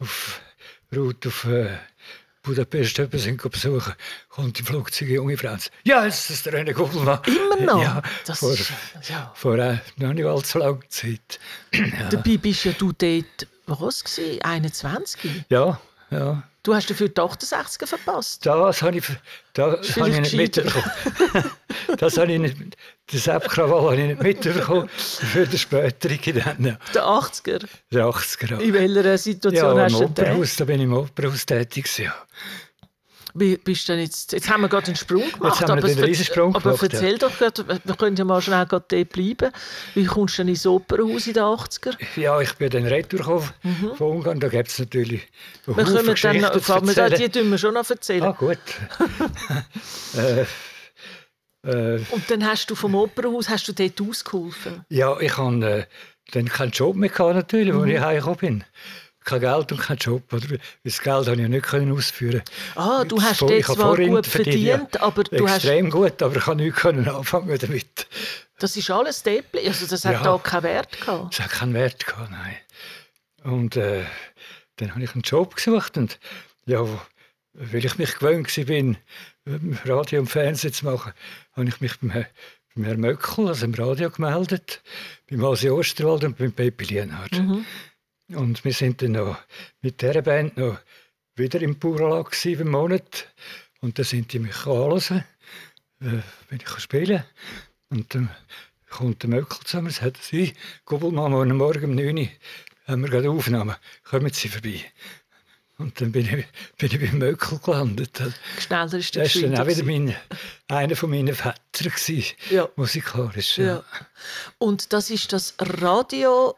[0.00, 0.40] auf
[0.94, 1.78] Route auf äh,
[2.42, 3.94] Budapest jemanden sind besuchen,
[4.28, 7.20] kommt im Flugzeug eine junge sagt, ja, es ist der René Gubelmann.
[7.26, 7.80] Immer noch?
[7.80, 8.72] Ja, Das vor, ist,
[9.08, 9.32] ja.
[9.36, 11.38] vor äh, noch nicht allzu langer Zeit.
[12.10, 14.42] Dabei bist ja du dort, was gewesen?
[14.42, 15.44] 21?
[15.48, 16.42] Ja, ja.
[16.64, 18.44] Du hast dafür die 68er verpasst.
[18.46, 19.04] Das habe ich,
[19.52, 20.90] das habe ich nicht mitbekommen.
[21.98, 22.56] das habe ich nicht,
[23.12, 24.88] Sepp-Krawall habe ich nicht mitbekommen.
[24.88, 26.78] Für den späteren ja.
[26.94, 27.66] Der 80er.
[27.92, 28.50] der 80er.
[28.50, 28.62] Jahre.
[28.64, 30.24] In welcher Situation Ja, hast im du den?
[30.24, 31.98] Opernhaus, da bin ich im Opernhaus tätig.
[31.98, 32.14] Ja.
[33.36, 35.60] Bist denn jetzt, jetzt haben wir gerade einen Sprung gemacht.
[35.60, 38.84] haben wir aber Riesensprung Aber gemacht, erzähl doch gerade, wir können ja mal schnell gerade
[38.88, 39.50] dort bleiben.
[39.94, 41.96] Wie kommst du denn ins Opernhaus in den 80er?
[42.16, 43.50] ja, ich bin dann retour gekommen
[43.96, 44.38] von Ungarn.
[44.38, 45.22] Da gibt es natürlich
[45.66, 45.76] Mhm.
[45.76, 47.32] Wir kommen dann noch, zu wir, da- die erzählen.
[47.32, 48.22] tun wir schon noch erzählen.
[48.22, 48.58] Ah, gut.
[50.16, 50.42] äh,
[51.96, 54.84] äh, Und dann hast du vom Opernhaus hast du dort ausgeholfen.
[54.88, 55.84] Ja, ich hatte äh,
[56.32, 57.80] dann keinen Job mehr, gehabt, natürlich, Mhm.
[57.80, 58.64] als ich heimgekommen bin.
[59.24, 60.30] Kein Geld und kein Job.
[60.32, 60.58] Oder?
[60.84, 62.42] Das Geld konnte ich ja nicht können ausführen.
[62.74, 67.00] Ah, du hast habe zwar gut verdient, aber du hast, Extrem gut, aber ich konnte
[67.00, 68.06] nichts anfangen damit.
[68.58, 69.66] das ist alles geblieben.
[69.66, 70.22] Also das hat Ja.
[70.22, 71.32] da keinen Wert gehabt.
[71.34, 72.56] Es hat keinen Wert gehabt, nein.
[73.44, 74.04] Und äh,
[74.76, 76.18] dann habe ich einen Job gesucht und
[76.66, 76.82] ja,
[77.54, 78.96] weil ich mich gewöhnt war, bin,
[79.84, 81.12] Radio und Fernsehen zu machen,
[81.52, 82.26] habe ich mich beim, Herr-
[82.74, 84.82] beim Herrn Möckel, also im Radio, gemeldet,
[85.30, 87.40] beim Asi Osterwald und beim Pepi Lienhardt.
[88.28, 89.36] Und wir sind dann noch
[89.82, 90.78] mit dieser Band noch
[91.36, 93.28] wieder im Puralag gewesen, einen Monat.
[93.80, 95.24] Und dann sind die mich anhören,
[96.00, 97.26] äh, wenn ich spielen kann.
[97.98, 98.30] Und dann
[98.88, 102.28] kommt der Möckel zu mir und sagt, Sie, Gubelmann, morgen Morgen um 9 Uhr
[102.86, 104.80] haben wir gerade Aufnahmen, kommen Sie vorbei.
[105.76, 106.46] Und dann bin ich,
[106.78, 108.22] bin ich beim Möckel gelandet.
[108.60, 110.14] Schneller ist der Das war dann auch wieder mein,
[110.68, 112.68] einer von meinen Vätern, gewesen, Ja.
[112.76, 113.56] musikalisch.
[113.56, 113.66] gewesen.
[113.66, 113.84] Ja.
[114.58, 116.56] Und das ist das Radio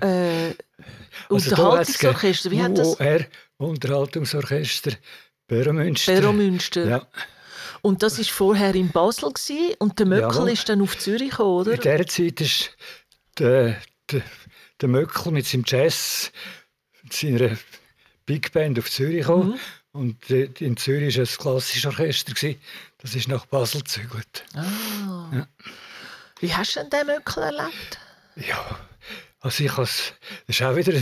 [0.00, 0.50] äh,
[1.28, 2.50] Also Unterhaltungsorchester.
[2.50, 3.00] Wie hat das?
[3.00, 3.20] UOR,
[3.58, 4.92] Unterhaltungsorchester,
[5.46, 6.12] Beromünster.
[6.14, 6.86] Beromünster.
[6.86, 7.06] Ja.
[7.82, 10.50] Und das war vorher in Basel gewesen, und der Möckel Jawohl.
[10.50, 11.72] ist dann auf Zürich gekommen, oder?
[11.72, 12.76] In dieser Zeit ist
[13.38, 14.22] der, der,
[14.80, 16.32] der Möckel mit seinem Jazz,
[17.02, 17.56] mit seiner
[18.26, 19.50] Big Band auf Zürich gekommen.
[19.50, 19.58] Mhm.
[19.92, 22.34] Und in Zürich war es ein klassisches Orchester.
[22.34, 22.60] gewesen.
[22.98, 24.44] Das ist nach Basel gezügelt.
[24.54, 25.46] Ah.
[26.40, 27.98] Wie hast du denn den Möckel erlebt?
[28.36, 28.78] Ja,
[29.48, 30.12] also ich has,
[30.46, 30.92] das war auch wieder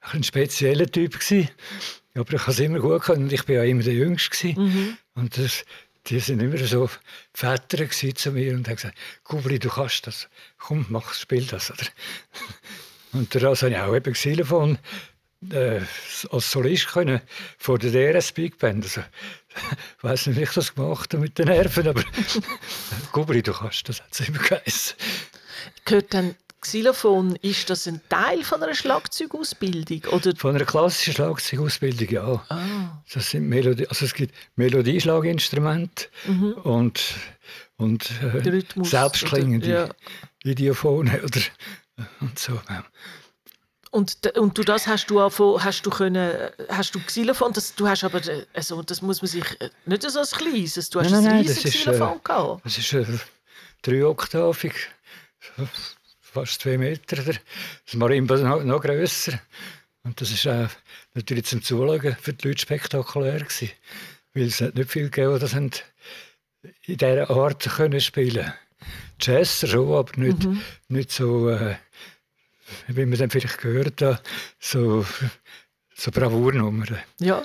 [0.00, 1.18] ein, spezieller Typ.
[1.18, 1.50] Gewesen.
[2.14, 3.08] Aber ich habe es immer gut.
[3.10, 4.54] Und ich war ja immer der Jüngste.
[4.54, 4.98] Gewesen.
[5.14, 5.64] Und das,
[6.06, 6.88] die sind immer so
[7.34, 10.28] Väter zu mir und haben gesagt, Kubli, du kannst das.
[10.58, 11.70] Komm, mach, spiel das.
[11.70, 11.86] Oder?
[13.12, 14.78] Und daraus habe ich auch eben Xylophon
[15.50, 15.80] äh,
[16.30, 17.20] als Solist können
[17.58, 18.84] vor der DRS Big Band.
[18.84, 19.02] Also,
[19.98, 22.02] ich weiß nicht, wie ich das gemacht habe mit den Nerven, aber
[23.12, 24.96] Kubli, du kannst das, hat es immer geheißen.
[25.84, 30.04] Gehört dann Xylophon, ist das ein Teil von einer Schlagzeugausbildung?
[30.12, 30.34] Oder?
[30.36, 32.44] Von einer klassischen Schlagzeugausbildung, ja.
[32.48, 33.02] Ah.
[33.12, 36.06] Das sind Melodie, also es gibt Melodieschlaginstrumente
[36.62, 37.02] und,
[37.76, 39.86] und äh, Rhythmus, selbstklingende oder-
[40.44, 40.50] ja.
[40.50, 41.40] Idiophone oder
[42.20, 42.58] und so.
[43.90, 46.32] Und, und du das hast du auch hast du können,
[46.70, 50.02] hast du Xylophon, das, du hast aber, äh, also das muss man sich, äh, nicht
[50.08, 52.64] so ein kleines, du hast Nein, ein nein, nein, riesiges das ist, Xylophon äh, gehabt.
[52.64, 53.04] Das ist äh,
[53.82, 54.74] dreioktavig,
[56.32, 57.22] fast zwei Meter.
[57.84, 59.40] Das Marimba ist noch, noch grösser.
[60.02, 60.68] Und das ist auch
[61.14, 63.70] natürlich zum Zuschauen für die Leute spektakulär gewesen.
[64.34, 65.70] Weil es hat nicht viel gegeben, das haben
[66.84, 68.52] in dieser Art können spielen
[69.20, 70.48] Jazz schon, aber nicht,
[70.88, 71.76] nicht so, äh,
[72.88, 74.22] wie man dann vielleicht gehört hat,
[74.58, 75.06] so,
[75.94, 76.98] so Bravournummern.
[77.20, 77.44] Ja.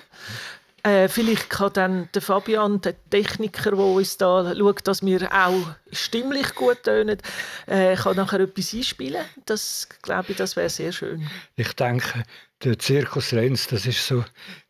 [0.83, 5.75] Äh, vielleicht kann dann der Fabian, der Techniker, der uns da schaut, dass wir auch
[5.91, 7.17] stimmlich gut tönen,
[7.65, 9.25] äh, kann nachher etwas einspielen.
[9.45, 11.27] Das glaube ich, das wäre sehr schön.
[11.55, 12.23] Ich denke,
[12.63, 14.23] der Zirkus Renz, das ist so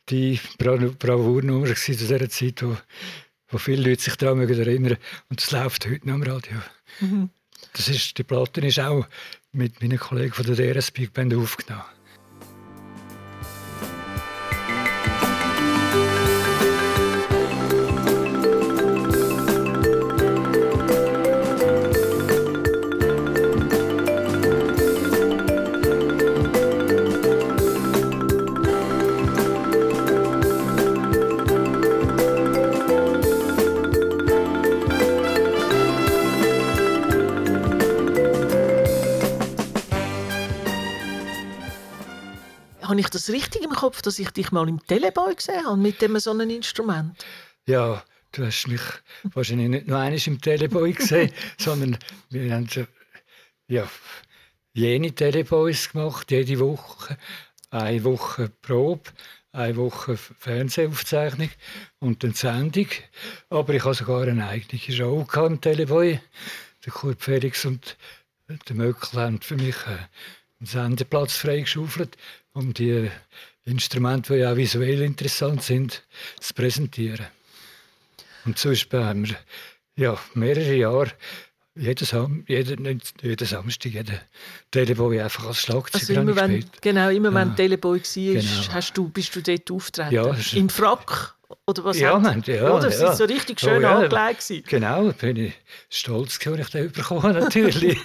[0.09, 2.77] die Bra- Bravournummer zu dieser Zeit, wo,
[3.49, 4.97] wo viele Leute sich daran mögen erinnern
[5.29, 6.57] Und das läuft heute noch am Radio.
[7.73, 9.05] Das ist, die Platte ist auch
[9.51, 11.83] mit meinen Kollegen von der DRS Big Band aufgenommen.
[43.77, 47.15] Kopf, dass ich dich mal im Teleboy gesehen habe mit dem so einem Instrument?
[47.67, 48.81] Ja, du hast mich
[49.33, 51.99] wahrscheinlich nicht nur einmal im Teleboy gesehen, sondern
[52.31, 52.67] wir haben
[53.67, 53.87] ja,
[54.73, 57.17] jene Teleboys gemacht, jede Woche.
[57.69, 59.11] Eine Woche Probe,
[59.51, 61.49] eine Woche Fernsehaufzeichnung
[61.99, 62.87] und eine Sendung.
[63.49, 66.19] Aber ich hatte sogar eine eigene Show im Teleboy.
[66.83, 67.95] Der Kurt Felix und
[68.47, 70.07] der Möckel haben für mich äh,
[70.59, 72.17] einen Sendeplatz freigeschaufelt,
[72.53, 73.11] um die
[73.67, 76.03] Instrumente, die ja auch visuell interessant sind,
[76.39, 77.27] zu präsentieren.
[78.45, 79.35] Und so haben wir
[79.97, 81.11] ja, mehrere Jahre
[81.75, 84.19] jeden, Sam jeden, jeden Samstag, jeden
[84.71, 87.35] Teleboy einfach als Schlagzeuger also immer wenn, Genau, immer ja.
[87.35, 88.73] wenn Teleboy war, genau.
[88.73, 90.13] hast du, bist du dort auftreten.
[90.13, 91.35] Ja, Im Frack?
[91.65, 92.87] Oder was ja, man, ja, oder?
[92.87, 93.07] Das ja.
[93.07, 93.99] war so richtig schön oh, ja.
[93.99, 94.67] angelegt.
[94.67, 95.53] Genau, bin ich
[95.89, 97.97] stolz, als ich den bekommen natürlich.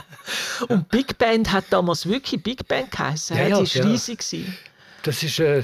[0.68, 3.36] Und Big Band hat damals wirklich Big Band geheißen.
[3.36, 4.18] Ja, Ja, die war riesig.
[4.18, 4.56] Gewesen.
[5.02, 5.62] Das ist äh,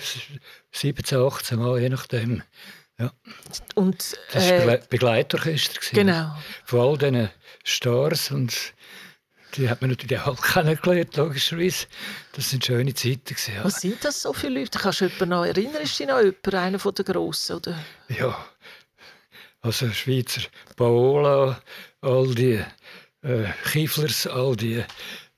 [0.72, 2.42] 17, 18 Mal, je nachdem.
[2.98, 3.12] Ja.
[3.74, 5.80] Und, Das war äh, Begle Begleitorchester.
[5.92, 6.36] genau.
[6.64, 7.30] Von all diesen
[7.62, 8.74] Stars und
[9.54, 11.86] die hat man natürlich auch kennengelernt, logischerweise.
[12.32, 13.22] Das sind schöne Zeiten.
[13.24, 13.64] Gewesen, ja.
[13.64, 14.78] Was sind das so viele Leute?
[14.78, 15.82] Kannst du jemanden noch erinnern?
[15.82, 17.56] Ist dich noch jemand, einer von den Grossen?
[17.56, 17.78] Oder?
[18.08, 18.36] Ja,
[19.60, 20.42] also Schweizer
[20.76, 21.60] Paola,
[22.00, 22.62] all die
[23.22, 24.84] äh, Kieflers, all die,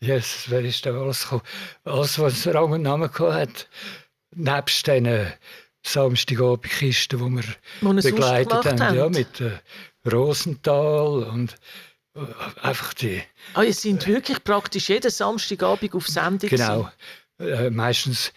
[0.00, 1.42] yes, wer ist da alles gekommen?
[1.84, 3.68] Alles, was Rang und Namen hat,
[4.34, 5.32] nebst diesen
[5.84, 9.58] Samstagabendkisten, die wir Wo begleitet gemacht haben, ja, mit äh,
[10.10, 11.54] Rosenthal und
[12.14, 12.20] äh,
[12.62, 13.22] einfach die,
[13.54, 16.50] Ah, ihr seid wirklich praktisch jeden Samstagabend auf Sendung.
[16.50, 16.90] genau,
[17.38, 18.32] äh, meistens,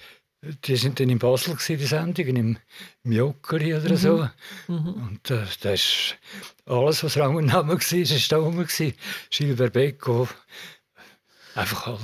[0.65, 2.58] die sind dann in Basel gewesen, die Sendungen, im,
[3.04, 4.30] im Joggeli oder so.
[4.67, 6.15] Und äh, das ist
[6.65, 8.58] alles, was Rang und Name war, ist da rum.
[8.58, 8.93] gewesen.
[9.30, 10.28] Gilbert Becco,
[11.56, 12.00] einfach alle.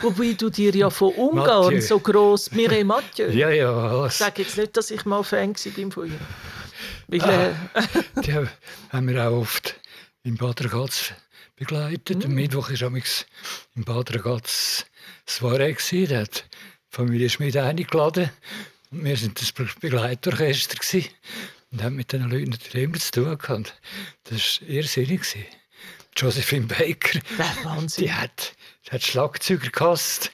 [0.00, 1.80] Wobei du dir ja von Ungarn Mathieu.
[1.80, 3.28] so gross Mireille Mathieu.
[3.30, 4.18] Ja, ja, Ich alles.
[4.18, 6.18] sage jetzt nicht, dass ich mal Fan war von ihr.
[7.08, 7.80] Weil, Ah.
[7.80, 8.50] äh, Die haben-
[9.08, 9.74] wir auch oft
[10.24, 11.12] in Bad Ragaz
[11.56, 12.24] begleitet.
[12.24, 13.26] Am Mittwoch war amigs
[13.74, 14.84] in Bad Ragaz
[15.26, 15.74] Soiree.
[16.06, 18.30] Da hat die Familie Schmid eingeladen.
[18.90, 21.10] Und wir waren das Be- Begleitorchester gewesen
[21.70, 23.74] und haben mit diesen Leuten immer zu tun gehabt.
[24.24, 25.20] Das war irrsinnig.
[26.16, 27.20] Josephine Baker,
[27.96, 28.52] die hat,
[28.88, 30.30] die hat Schlagzeuger gehasst.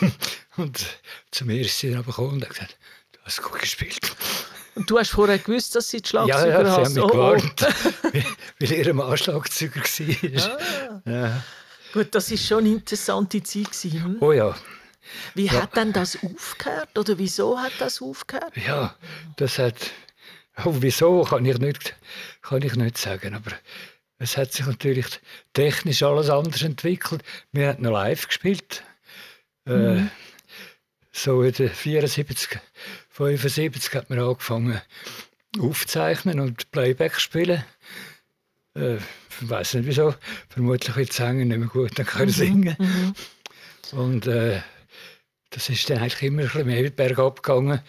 [0.56, 0.84] und
[1.30, 2.76] zu mir ist sie dann aber gekommen und hat gesagt,
[3.12, 3.98] du hast gut gespielt.
[4.74, 6.94] Und du hast vorher gewusst, dass sie die Ja, Schlagzeuger ja, sie haben hasst.
[6.94, 7.10] mich Oh, oh.
[7.10, 7.60] gewarnt,
[8.12, 8.24] weil,
[8.58, 10.58] weil ihr Mann Schlagzeuger war.
[10.58, 11.02] Ah.
[11.10, 11.42] Ja.
[11.92, 13.66] Gut, das war schon eine interessante Zeit.
[13.70, 14.16] gewesen, Hm?
[14.20, 14.56] Oh ja,
[15.34, 16.96] Wie hat denn das aufgehört?
[16.98, 18.56] Oder wieso hat das aufgehört?
[18.56, 18.94] ja,
[19.36, 19.76] das hat...
[20.64, 21.94] Oh, wieso, kann ich, nicht,
[22.42, 23.52] kann ich nicht sagen, aber
[24.22, 25.06] es hat sich natürlich
[25.52, 27.22] technisch alles anders entwickelt.
[27.50, 28.84] Wir haben noch live gespielt.
[29.64, 30.02] Äh,
[31.10, 32.58] so in den 74,
[33.10, 34.80] 75 hat man angefangen
[35.58, 37.64] aufzeichnen und Playback spielen.
[38.76, 39.02] Äh, ich
[39.48, 40.14] weiß nicht wieso.
[40.48, 42.76] Vermutlich will Sänger nicht mehr gut dann können singen.
[43.92, 44.62] Und äh,
[45.50, 47.80] das ist dann eigentlich immer ein bisschen mehr bergab gegangen,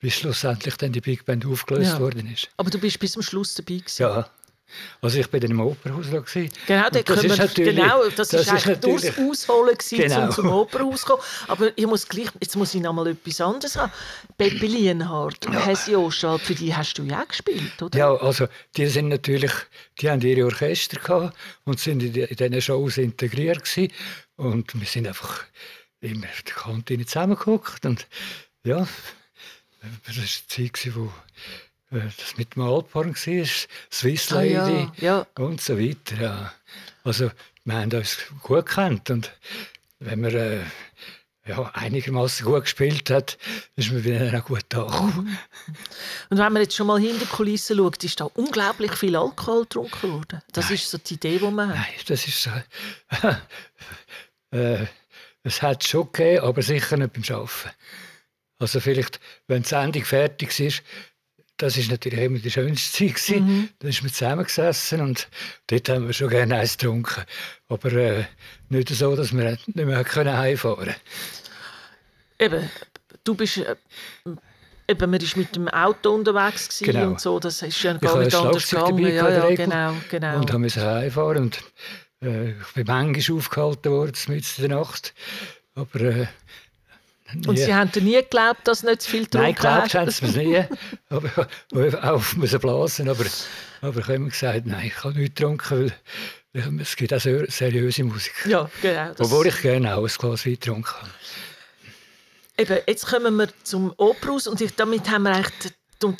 [0.00, 2.00] bis schlussendlich dann die Big Band aufgelöst Ja.
[2.00, 2.48] worden ist.
[2.56, 3.76] Aber du bist bis zum Schluss dabei.
[3.76, 4.02] Gewesen.
[4.02, 4.30] Ja.
[5.00, 6.50] Also ich bin dann im Opernhaus gewesen.
[6.66, 10.24] Genau, da das ist natürlich- genau, das, das ist eigentlich durchs Ausholen gewesen, Genau.
[10.26, 11.22] um zum Opernhaus zu kommen.
[11.48, 13.92] Aber ich muss gleich, jetzt muss ich noch mal etwas anderes haben.
[14.38, 15.66] Peppi Lienhardt, ja.
[15.66, 17.98] Hesi Ostwald, für die hast du ja auch gespielt, oder?
[17.98, 19.52] Ja, also die sind natürlich,
[20.00, 23.92] die haben ihre Orchester gehabt und sind in, die, in diesen Shows integriert gewesen.
[24.36, 25.44] Und wir sind einfach
[26.00, 28.06] immer in der Kantine zusammengeguckt und
[28.64, 28.86] ja,
[30.06, 30.24] das war
[30.56, 31.12] die Zeit, wo
[32.00, 33.46] das mit dem Alphorn war,
[33.90, 35.44] Swiss Ah, Lady ja, ja.
[35.44, 36.20] und so weiter.
[36.20, 36.52] Ja.
[37.04, 37.30] Also
[37.64, 39.32] wir haben uns gut gekannt und
[39.98, 40.60] wenn man äh,
[41.46, 43.36] ja, einigermaßen gut gespielt hat,
[43.76, 45.36] ist man wieder auch gut angekommen.
[46.30, 49.62] Und wenn man jetzt schon mal hinter die Kulissen schaut, ist da unglaublich viel Alkohol
[49.62, 50.42] getrunken worden.
[50.52, 51.76] Das ist so die Idee, die man hat.
[51.76, 52.50] Nein, das ist so.
[54.56, 54.86] äh,
[55.42, 57.70] es hat es schon gegeben, aber sicher nicht beim Arbeiten.
[58.60, 60.84] Also vielleicht, wenn die Sendung fertig ist,
[61.62, 63.68] das ist natürlich immer die schönste Zeit gewesen.
[63.78, 65.28] Da ist man zusammengesessen und
[65.68, 67.22] dort haben wir schon gerne eins getrunken.
[67.68, 68.24] Aber äh,
[68.68, 70.94] nicht so, dass wir nicht mehr können heimfahren konnten.
[72.38, 72.70] Eben,
[73.24, 73.58] du bist...
[73.58, 73.76] Äh,
[74.88, 77.10] Eben, man war mit dem Auto unterwegs gewesen Genau.
[77.10, 79.06] und so, das ist ja Ich gar habe nicht ein anders gegangen.
[79.06, 80.36] Ja, ja, genau, genau.
[80.38, 81.44] Und haben müssen heimfahren.
[81.44, 81.60] Und
[82.20, 85.14] äh, ich bin manchmal aufgehalten worden, mitten in der Nacht.
[85.76, 86.26] Aber äh,
[87.34, 90.26] Und nie- sie haben nie geglaubt, dass nicht zu viel Nein, getrunken geglaubt haben sie
[90.26, 90.64] mir nie.
[91.10, 93.08] aber auch müssen blasen.
[93.08, 93.24] Aber,
[93.80, 95.92] aber ich habe immer gesagt, nein, ich habe nichts getrunken,
[96.52, 98.34] weil es gibt auch ser- seriöse Musik.
[98.46, 99.12] Ja, genau.
[99.18, 101.10] Obwohl ich gerne auch ein Glas Wein getrunken habe.
[102.58, 105.72] Eben, jetzt kommen wir zum Opernhaus und ich, damit haben wir eigentlich,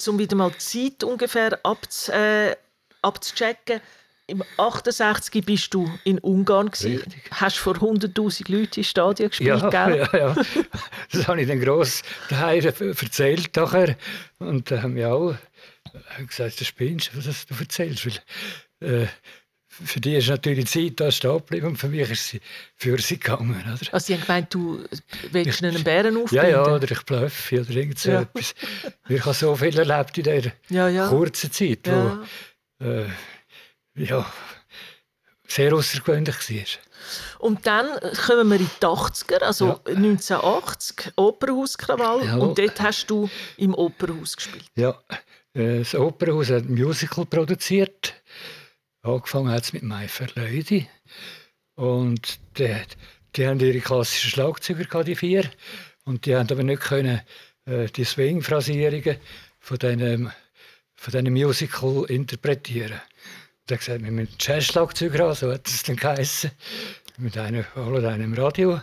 [0.09, 2.57] um wieder mal die Zeit ungefähr abz, äh,
[3.03, 3.81] abzuchecken,
[4.26, 6.96] im 68 bist du in Ungarn gewesen.
[6.98, 7.22] Richtig.
[7.32, 10.08] Hast vor 100.000 Leuten im Stadion gespielt, Ja, gell?
[10.12, 10.37] ja, ja.
[11.11, 13.96] Das habe ich dann gross daheim erzählt nachher.
[14.38, 15.32] Und da haben wir auch
[16.18, 18.06] äh, gesagt, du spinnst, was du erzählst.
[18.80, 19.06] Weil, äh,
[19.68, 22.40] für die ist natürlich die Zeit da stehen geblieben und für mich ist sie
[22.76, 23.56] für sie gegangen.
[23.64, 23.92] Oder?
[23.92, 24.85] Also sie haben gemeint, du
[25.30, 26.50] willst einen Bären Ja, aufbinden?
[26.50, 28.20] ja, oder ich bluffe oder irgend so Ja.
[28.22, 28.54] etwas.
[29.08, 31.08] Ich habe so viel erlebt in dieser Ja, ja.
[31.08, 32.18] kurzen Zeit, Ja.
[32.80, 33.06] wo äh,
[33.94, 34.33] ja,
[35.46, 36.81] sehr außergewöhnlich war.
[37.38, 37.87] Und dann
[38.26, 39.81] kommen wir in die 80er, also Ja.
[39.87, 42.24] 1980, Opernhauskrawall.
[42.24, 42.37] Ja.
[42.37, 44.64] Und dort hast du im Opernhaus gespielt.
[44.76, 44.98] Ja,
[45.55, 48.14] äh, das Opernhaus hat ein Musical produziert.
[49.02, 50.88] Angefangen hat es mit Mai Verleudi.
[51.74, 52.76] Und die,
[53.35, 55.50] die haben ihre klassischen Schlagzeuger, gehabt, die vier.
[56.05, 57.20] Und die haben aber nicht können,
[57.64, 59.16] äh, die Swing-Phrasierungen
[59.59, 60.33] von diesem
[60.94, 63.00] von Musical interpretieren.
[63.68, 66.51] Er hat gesagt, wir müssen Jazz-Schlagzeuger haben, so hat es dann geheißen.
[67.18, 68.81] Mit einem, alle einem Radio.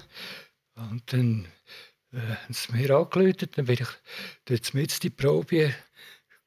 [0.75, 1.47] Und dann
[2.13, 3.87] äh, haben sie mir angerufen, dann bin ich
[4.45, 5.73] dort mit die Probe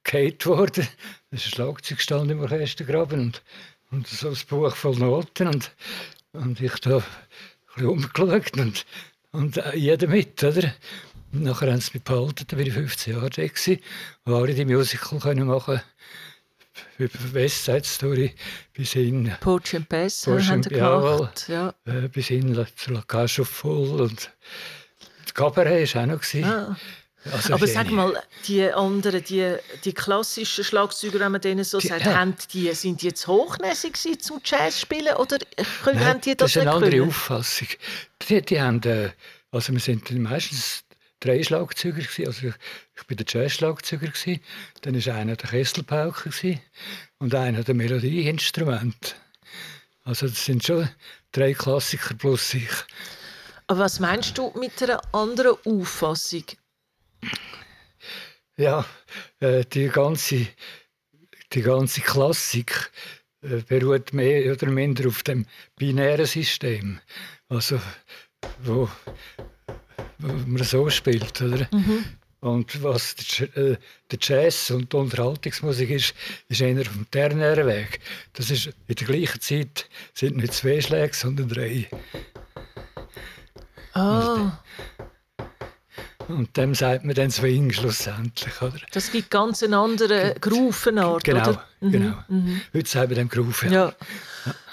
[0.03, 0.88] gehalten worden.
[1.31, 3.42] Da ist ein Schlagzeug gestanden im Orchestergraben und,
[3.90, 5.49] und so ein Buch voll Noten.
[5.49, 5.71] Und,
[6.33, 7.05] und ich da ein
[7.75, 8.87] bisschen umgeschaut und,
[9.33, 10.75] und jeder mit, oder?
[11.33, 13.79] Nachher haben sie mich behalten, da war ich 15 Jahre gewesen,
[14.25, 15.83] und alle die Musical können machen
[16.98, 18.35] über West Side Story
[18.72, 21.46] bis hin, Poach and Poach haben sie gemacht.
[21.48, 21.74] Ja.
[21.87, 24.30] äh, bis hin La- zu La Cage aux Folles und
[25.24, 26.44] das Cabaret war auch noch.
[26.44, 26.76] Ah.
[27.32, 29.54] Also Aber sag mal, die anderen, die,
[29.85, 32.26] die klassischen Schlagzeuger, wenn man denen so Die- sagt, ja.
[32.52, 35.38] die, sind die jetzt hochnäsig zum Jazz spielen oder
[35.85, 37.08] können, Nein, haben die das, das ist eine andere können?
[37.08, 37.68] Auffassung.
[38.28, 39.11] Die, die haben, äh,
[39.52, 40.82] also wir sind meistens
[41.22, 42.26] drei Schlagzeuger gewesen.
[42.26, 42.54] Also ich,
[42.96, 44.40] ich bin der Jazz-Schlagzeuger gewesen.
[44.82, 46.61] Dann ist einer der Kesselpauker gewesen
[47.18, 49.16] und einer der Melodieinstrument.
[50.04, 50.88] Also das sind schon
[51.30, 52.70] drei Klassiker plus ich.
[53.68, 56.44] Aber was meinst du mit einer anderen Auffassung?
[58.56, 58.85] Ja,
[59.40, 60.46] äh, die ganze,
[61.52, 62.90] die ganze Klassik
[63.42, 67.00] äh, beruht mehr oder minder auf dem binären System.
[67.48, 67.80] Also,
[68.62, 68.90] wo
[70.22, 71.68] man so spielt, oder?
[72.40, 73.76] Und was der, äh,
[74.11, 76.14] der Jazz und die Unterhaltungsmusik ist,
[76.48, 78.00] ist auf dem ternären Weg.
[78.32, 81.88] Das ist in der gleichen Zeit sind nicht zwei Schläge, sondern drei.
[83.94, 84.58] Ah,
[86.28, 88.78] Und dem sagt man dann Swing schlussendlich, oder?
[88.90, 91.68] das gibt ganz eine andere Groufenart, Genau, oder?
[91.80, 92.24] Mhm, genau.
[92.74, 93.64] Heute sagen wir dem Groove.
[93.70, 93.92] Ja.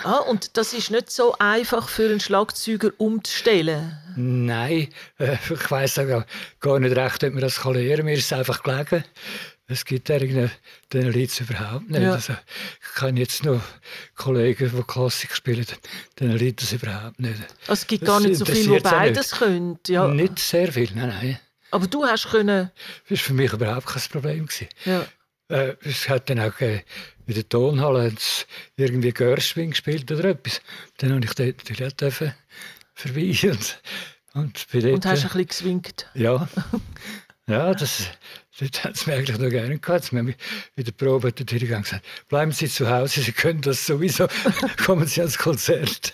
[0.04, 3.98] Ah, und das ist nicht so einfach für einen Schlagzeuger umzustellen.
[4.16, 4.88] Nein,
[5.20, 6.24] äh, ich weiß auch
[6.60, 8.06] gar- nicht recht, ob man das kann lernen kann.
[8.06, 9.04] Mir ist es einfach gelegen.
[9.72, 10.50] Es gibt den
[11.12, 12.02] Lied überhaupt nicht.
[12.02, 12.14] Ja.
[12.14, 13.62] Also, ich kenne jetzt noch
[14.16, 15.66] Kollegen, die Klassik spielen,
[16.20, 17.40] denen Lied das überhaupt nicht.
[17.68, 19.78] Also es gibt Das gar nicht so viele, die beides können.
[19.88, 20.08] Ja.
[20.08, 21.40] Nicht sehr viel, nein, nein.
[21.70, 22.72] Aber du hast können.
[23.08, 24.48] Das war für mich überhaupt kein Problem.
[24.86, 25.06] Ja.
[25.50, 26.54] Äh, es hat dann auch
[27.30, 28.46] in der Tonhalle haben sie
[28.84, 30.62] irgendwie Gershwin gespielt oder etwas.
[30.98, 32.32] Dann habe ich dort natürlich auch
[32.96, 33.82] vorbei und,
[34.34, 36.08] und bin dort, Und hast äh, ein bisschen geswingt.
[36.16, 36.48] Ja,
[37.48, 38.04] ja das,
[38.60, 40.04] das hat es mir eigentlich noch gerne gehabt.
[40.06, 40.36] Jetzt haben
[40.76, 44.28] in der Probe hat der Dirigent gesagt, bleiben Sie zu Hause, Sie können das sowieso,
[44.86, 46.14] kommen Sie ans Konzert.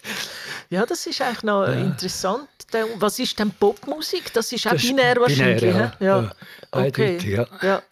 [0.69, 2.49] Ja, das ist eigentlich noch interessant.
[2.73, 4.33] Der- Was ist denn Popmusik?
[4.33, 5.61] Das ist auch Das ist binär wahrscheinlich.
[5.61, 6.05] binär, ja.
[6.05, 6.21] ja.
[6.23, 6.35] Ja,
[6.71, 7.05] Okay.
[7.05, 7.47] eindeutig, ja.
[7.61, 7.83] ja.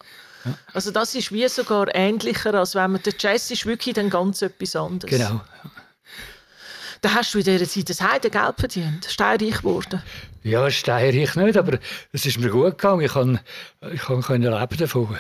[0.74, 4.42] Also das ist wie sogar ähnlicher, als wenn man der Jazz ist wirklich dann ganz
[4.42, 5.10] etwas anderes.
[5.10, 5.42] Genau.
[7.02, 10.02] Da hast du in dieser Zeit das Heidengeld verdient, steinreich geworden.
[10.42, 11.80] Ja, Steierich nicht, aber
[12.12, 13.02] es ist mir gut gegangen.
[13.02, 13.40] Ich kann,
[13.94, 15.18] ich kann leben davon.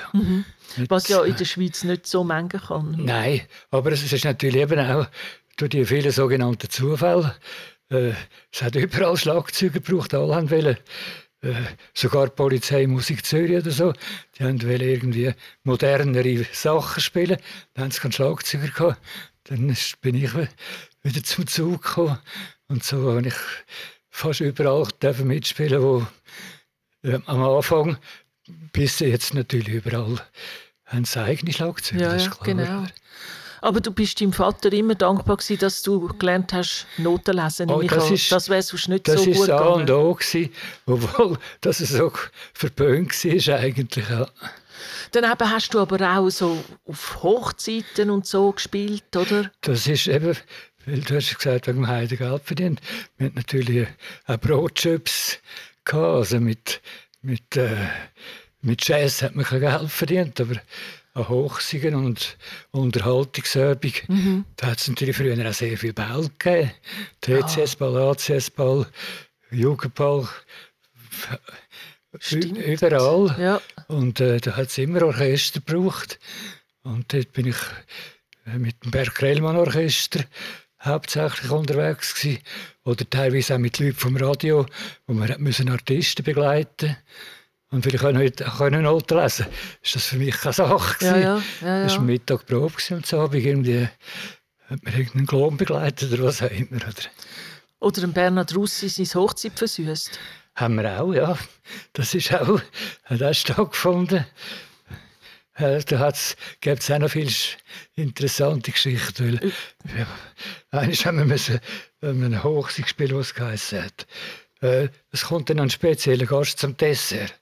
[0.88, 2.96] Was ja in der Schweiz nicht so mengen kann.
[3.00, 5.08] Nein, aber es ist natürlich eben auch
[5.58, 7.36] durch die vielen sogenannten Zufälle.
[7.90, 8.14] Äh,
[8.52, 10.78] es hat überall Schlagzeuger gebraucht, alle haben wollen.
[11.44, 11.54] Äh,
[11.94, 13.94] sogar die Polizei Musik Zürich oder so,
[14.38, 15.34] die haben irgendwie
[15.64, 17.38] modernere Sachen spielen.
[17.74, 19.02] Dann haben sie keinen Schlagzeuger gehabt.
[19.44, 20.32] Dann bin ich
[21.04, 22.18] wieder zum Zug gekommen.
[22.68, 23.34] Und so habe ich
[24.10, 24.88] fast überall
[25.24, 26.08] mitspielen, wo
[27.04, 27.98] äh, am Anfang
[28.72, 30.22] bis jetzt natürlich überall
[30.86, 32.04] haben sie eigene Schlagzeuger.
[32.04, 32.46] Ja, das ist klar.
[32.46, 32.88] genau.
[33.64, 37.72] Aber du bist deinem Vater immer dankbar gewesen, dass du gelernt hast, Noten lesen.
[37.72, 40.02] Oh, das ist- das wäre sonst nicht Das so gut A und gegangen.
[40.06, 40.50] O gewesen,
[40.86, 42.12] obwohl das so
[42.54, 44.10] verböhnt war eigentlich.
[44.10, 44.28] Ja.
[45.12, 49.50] Dann eben hast du aber auch so auf Hochzeiten und so gespielt, oder?
[49.62, 50.36] Das ist eben,
[50.86, 52.82] weil du hast gesagt, wegen dem Heiden Geld verdient.
[53.18, 53.88] Wir hatten natürlich
[54.28, 55.42] auch gehabt.
[55.90, 56.82] Also mit,
[57.22, 57.78] mit, äh,
[58.62, 60.56] mit Jazz hat man kein Geld verdient, aber
[61.14, 62.38] an Hochsingen und
[62.72, 64.46] Unterhaltungsübung, Mhm.
[64.56, 66.72] da hat es natürlich früher auch sehr viel Ball gegeben.
[67.22, 68.88] TCS-Ball, ACS-Ball,
[69.52, 70.28] Jugendball,
[72.20, 72.58] Stimmt.
[72.58, 73.36] überall.
[73.40, 73.62] Ja.
[73.88, 76.20] Und äh, da hat es immer Orchester gebraucht.
[76.84, 77.58] Und dort bin ich
[78.46, 80.24] äh, mit dem Berg Krellmann Orchester
[80.82, 82.40] hauptsächlich unterwegs gewesen.
[82.84, 84.66] Oder teilweise auch mit Leuten vom Radio,
[85.08, 86.98] wo wir müssen Artisten begleiten
[87.74, 91.06] Und weil ich auch nicht können Noten lesen konnte, ist das für mich keine Sache.
[91.06, 91.24] Ja, gewesen.
[91.24, 92.06] ja, ja, Das war ja.
[92.06, 93.90] Mittag Probe und so habe ich irgendwie
[94.70, 96.76] hat mir irgendeinen Klon begleitet oder was auch immer.
[96.78, 96.94] Oder
[97.80, 100.20] Oder ein Bernhard Russi seine Hochzeit versüßt.
[100.56, 101.36] Haben wir auch, ja.
[101.94, 102.62] Das ist auch,
[103.06, 104.26] hat auch stattgefunden.
[105.56, 105.80] Da
[106.62, 107.32] gibt es auch noch viele
[107.96, 109.40] interessante Geschichten.
[109.42, 109.52] Weil,
[109.98, 110.08] ja,
[110.72, 111.60] einmal haben wir müssen,
[112.02, 114.08] wenn wir eine Hochzeit gespielt, was geheißen hat.
[114.64, 117.38] Äh, Es kommt dann ein spezieller Gast zum Dessert.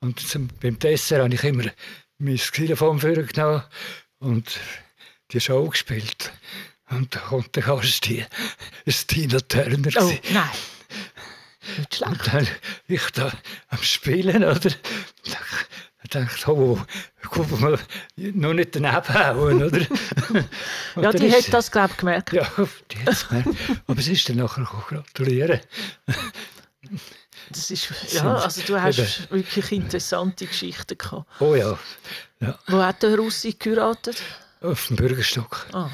[0.00, 1.64] Und zum, beim Dessert habe ich immer
[2.18, 3.64] mein Xylophon vorgenommen
[4.18, 4.60] und
[5.30, 6.30] die Show gespielt.
[6.90, 8.24] Und da kommt der Gast, die,
[8.84, 9.88] das ist Tina Turner.
[9.98, 10.50] Oh, nein.
[11.78, 12.12] Nicht schlecht.
[12.12, 12.48] Und dann
[12.86, 13.32] ich da
[13.68, 14.70] am Spielen, oder?
[16.04, 16.78] Ich dachte, oh,
[17.30, 17.78] guck mal,
[18.16, 19.86] noch nicht daneben hauen, oder?
[21.00, 22.32] Ja, die hat das, glaube ich, gemerkt.
[22.32, 22.46] Ja,
[22.90, 23.50] die hat es gemerkt.
[23.86, 25.60] Aber sie ist dann nachher gratulieren.
[27.50, 29.30] Das ist, ja, also du hast Eben.
[29.30, 31.26] wirklich interessante Geschichten gehabt.
[31.40, 31.78] Oh ja,
[32.40, 34.22] ja Wo hat der Russi geheiratet?
[34.62, 35.66] auf dem Bürgerstock.
[35.72, 35.90] Ah.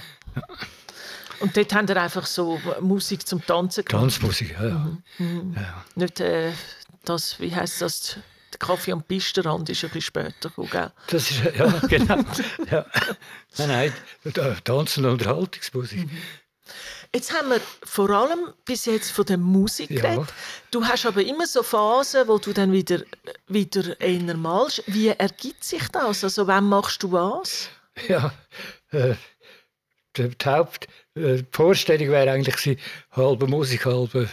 [1.41, 4.03] Und dort haben wir einfach so Musik zum Tanzen gehabt.
[4.03, 4.69] Tanzmusik, ja.
[4.69, 4.99] ja.
[5.19, 5.55] Mhm.
[5.57, 5.85] ja.
[5.95, 6.53] Nicht äh,
[7.05, 8.19] das, wie heisst das?
[8.61, 10.91] Der Kaffee am Pistenrand ist ein bisschen später gekommen, gell?
[11.09, 12.25] Das ist, ja, genau.
[12.71, 12.87] ja.
[13.59, 13.93] Nein, nein,
[14.35, 16.07] da- Tanz- und Unterhaltungsmusik.
[16.07, 16.11] Mhm.
[17.15, 20.01] Jetzt haben wir vor allem bis jetzt von der Musik Ja.
[20.03, 20.29] geredet.
[20.71, 23.01] Du hast aber immer so Phasen, wo du dann wieder,
[23.47, 24.83] wieder eher malst.
[24.87, 26.23] Wie ergibt sich das?
[26.25, 27.69] Also wann machst du was?
[28.09, 28.33] Ja,
[28.91, 29.15] äh,
[30.17, 32.79] die, die Haupt, äh, wäre eigentlich
[33.13, 34.29] halbe Musik, halbe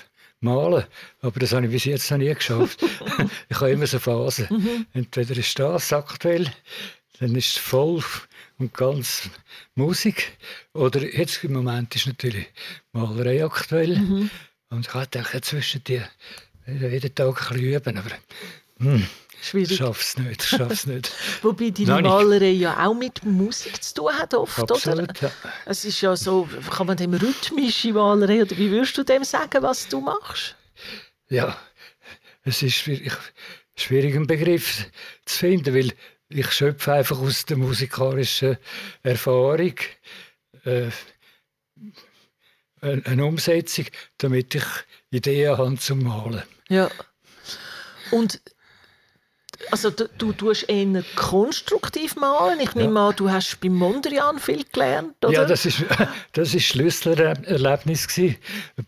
[0.46, 0.86] Malen.
[1.22, 2.82] Aber das habe ich bis jetzt noch nie geschafft.
[3.50, 4.88] ich habe immer so Phasen.
[4.94, 6.50] Entweder ist das aktuell,
[7.20, 8.04] dann ist es voll
[8.58, 9.30] und ganz
[9.76, 10.38] Musik.
[10.74, 12.48] Oder jetzt im Moment ist natürlich
[12.94, 14.30] Malerei aktuell.
[14.70, 16.02] Und ich denke, zwischen die
[16.68, 17.98] jeden Tag ein bisschen üben.
[17.98, 18.12] Aber
[18.80, 19.04] ich
[19.46, 19.78] Schwierig.
[19.78, 20.42] schaffe es nicht.
[20.44, 21.12] Ich schaffe es nicht.
[21.44, 24.76] Wobei deine Nein, Malerei ja auch mit Musik zu tun hat oft, oder?
[24.76, 25.32] Absolut, ja.
[25.66, 29.62] Es ist ja so, kann man dem rhythmische Malerei, oder wie würdest du dem sagen,
[29.62, 30.56] was du machst?
[31.30, 31.58] Ja,
[32.44, 33.12] es ist schwierig,
[33.76, 34.86] schwierig, einen Begriff
[35.26, 35.94] zu finden, weil
[36.30, 38.58] ich schöpfe einfach aus der musikalischen
[39.04, 39.76] Erfahrung
[40.64, 40.90] äh,
[42.82, 43.86] eine eine Umsetzung,
[44.18, 44.66] damit ich
[45.12, 46.44] Ideen habe zum Malen.
[46.70, 46.90] Ja.
[48.12, 48.42] Und
[49.72, 52.60] also du, du tust eher konstruktiv malen.
[52.60, 55.34] Ich nehme an, du hast beim Mondrian viel gelernt, oder?
[55.34, 55.84] Ja, das ist
[56.34, 58.36] das ist Schlüsselerlebnis eine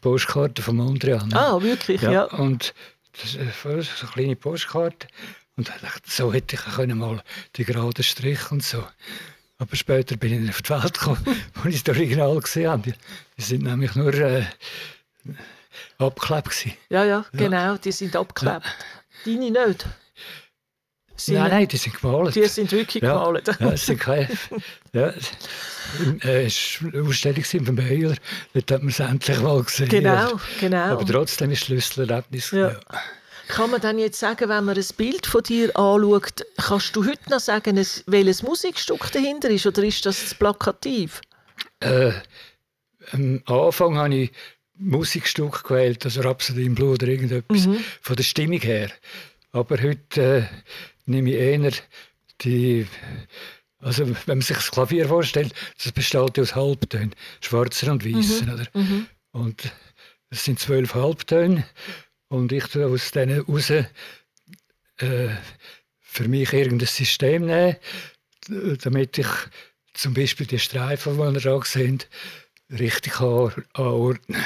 [0.01, 1.33] Postkarte von Mondrian.
[1.33, 2.11] ah, wirklich, ja.
[2.11, 2.73] Ja, und
[3.21, 5.07] das eine so eine kleine Postkarte.
[5.55, 7.23] Und dachte, so hätte ich können mal
[7.55, 8.83] die geraden Striche und so.
[9.57, 11.25] Aber später bin ich auf die Welt gekommen,
[11.55, 12.93] wo ich das Original gesehen habe.
[13.37, 14.45] Die, sind nämlich nur äh,
[15.97, 16.49] abgeklebt.
[16.49, 16.73] Gewesen.
[16.89, 18.65] Ja, ja, genau, die sind abgeklebt.
[19.25, 19.85] Deine nicht?
[21.19, 22.35] Sie- Nein, nein, die sind gemalt.
[22.35, 23.47] Die sind wirklich ja, gemalt.
[23.59, 24.29] Ja, es sind keine.
[24.93, 25.13] Ja,
[26.23, 28.15] äh, es war eine Ausstellung in vom Beiler.
[28.53, 29.89] Dort hat man es endlich mal gesehen.
[29.89, 30.77] Genau, genau.
[30.93, 32.51] Aber trotzdem ist Schlüsselerlebnis.
[32.51, 32.69] Ja.
[32.71, 32.79] Ja.
[33.47, 37.29] Kann man dann jetzt sagen, wenn man ein Bild von dir anschaut, kannst du heute
[37.29, 39.65] noch sagen, es- welches Musikstück dahinter ist?
[39.65, 41.21] Oder ist das plakativ?
[41.79, 42.11] Äh,
[43.13, 44.31] am Anfang habe ich
[44.75, 47.67] Musikstück gewählt, also Rhapsody in Blue oder irgendetwas,
[48.01, 48.91] von der Stimmung her.
[49.53, 50.43] Aber heute äh,
[51.07, 51.71] nehme ich eher
[52.41, 52.87] die.
[53.79, 55.53] Also, wenn man sich das Klavier vorstellt,
[55.83, 58.51] das besteht aus Halbtönen, schwarzer und weißen.
[58.53, 58.67] Oder?
[59.31, 59.71] Und
[60.29, 61.63] es sind zwölf Halbtöne.
[62.27, 63.85] Und ich tue aus denen raus äh,
[65.99, 67.75] für mich irgendein System nehmen,
[68.81, 69.27] damit ich
[69.93, 72.07] zum Beispiel die Streifen, die ihr da seht,
[72.71, 74.43] richtig an- anordnen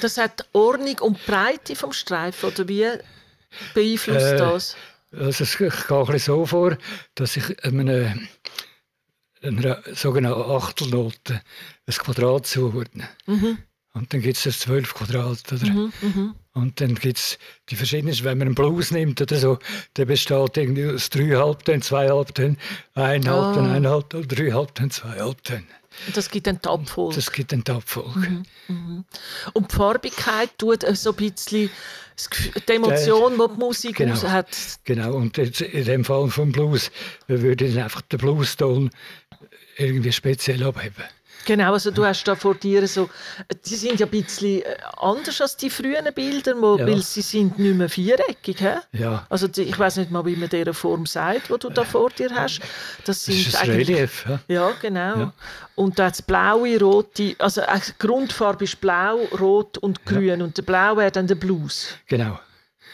[0.00, 2.88] Das hat die Ordnung und die Breite vom Streifen, oder wie
[3.74, 4.76] beeinflusst Äh, das?
[5.12, 5.72] Also es geht
[6.20, 6.76] so vor,
[7.14, 8.18] dass ich eine,
[9.42, 11.42] einer sogenannten Achtelnote
[11.86, 13.08] ein Quadrat zuordne.
[13.94, 15.52] Und dann gibt es zwölf Quadrat.
[15.52, 15.90] Oder?
[16.54, 17.38] Und dann gibt es
[17.68, 19.58] die verschiedenen, wenn man einen Blues nimmt oder so,
[19.96, 22.58] der besteht irgendwie aus drei Halbtönen, zwei Halbtönen,
[22.94, 23.74] ein Halbton, Ah.
[23.74, 25.64] ein Halbton, drei Halbtöne, zwei Halbtöne.
[26.14, 27.14] Das gibt dann die Abfolge.
[27.16, 28.42] Das gibt eine Abfolge.
[29.52, 31.70] Und die Farbigkeit tut so ein bisschen
[32.68, 34.22] die Emotion, die die Musik Genau.
[34.22, 34.48] hat.
[34.84, 36.90] Genau, und in dem Fall vom Blues
[37.26, 38.90] würde ich einfach den Blueston
[39.76, 41.04] irgendwie speziell abheben.
[41.44, 43.10] Genau, also du hast da vor dir so,
[43.66, 46.86] die sind ja ein bisschen äh, anders als die frühen Bilder, wo, Ja.
[46.86, 48.76] weil sie sind nicht mehr viereckig, hä?
[48.92, 51.84] Ja, Also die, ich weiß nicht mal, wie man dieser Form sagt, wo du da
[51.84, 52.60] vor dir hast.
[53.04, 54.24] Das das sind ist ein Relief.
[54.28, 54.40] Ja.
[54.48, 55.16] Ja, genau.
[55.18, 55.32] Ja.
[55.74, 60.42] Und da das blaue, rote, also äh, die Grundfarbe ist blau, rot und grün.
[60.42, 61.88] Und der blau wäre dann der Blues.
[62.08, 62.38] Genau.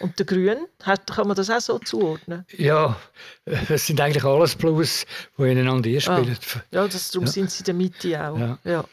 [0.01, 2.45] Und der grün, kann man das auch so zuordnen?
[2.57, 2.97] Ja,
[3.45, 5.05] es sind eigentlich alles Blues,
[5.37, 6.37] die ineinander einspielen.
[6.71, 8.39] Ja, das, darum sind sie in der Mitte auch.
[8.39, 8.59] Ja.
[8.65, 8.85] Ja.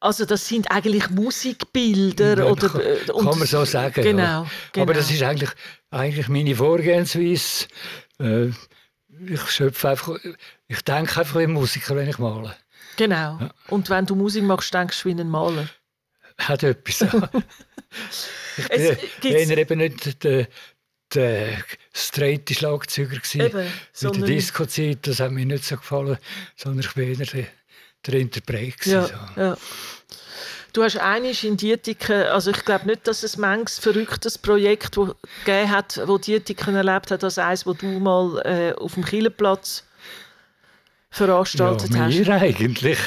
[0.00, 4.02] Also das sind eigentlich Musikbilder Ja, oder kann, äh, und- kann man so sagen.
[4.02, 4.46] Genau, ja.
[4.72, 4.84] genau.
[4.84, 5.50] Aber das ist eigentlich,
[5.90, 7.66] eigentlich meine Vorgehensweise.
[8.20, 8.50] Äh,
[9.26, 10.16] ich schöpfe einfach,
[10.68, 12.54] ich denke einfach wie ein Musiker, wenn ich male.
[12.96, 13.40] genau.
[13.68, 15.66] Und wenn du Musik machst, denkst du wie ein Maler.
[16.38, 17.00] Hat etwas.
[18.58, 20.46] ich Es bin gibt's- eher eben nicht der,
[21.14, 23.40] der straighte Schlagzeuger gewesen.
[23.40, 26.18] Eben, Mit der sondern- Disco-Zeit, das hat mir nicht so gefallen,
[26.56, 27.46] sondern ich bin eher der,
[28.06, 28.86] der Interpret.
[28.86, 29.14] Ja, so.
[29.40, 29.56] ja.
[30.74, 35.14] Du hast einiges in Dietiken, also ich glaube nicht, dass es manches verrücktes Projekt wo
[35.44, 39.82] gegeben hat, wo Dietiken erlebt hat, als eins, wo du mal äh, auf dem Killenplatz
[41.10, 42.28] veranstaltet ja, hast.
[42.28, 42.98] eigentlich.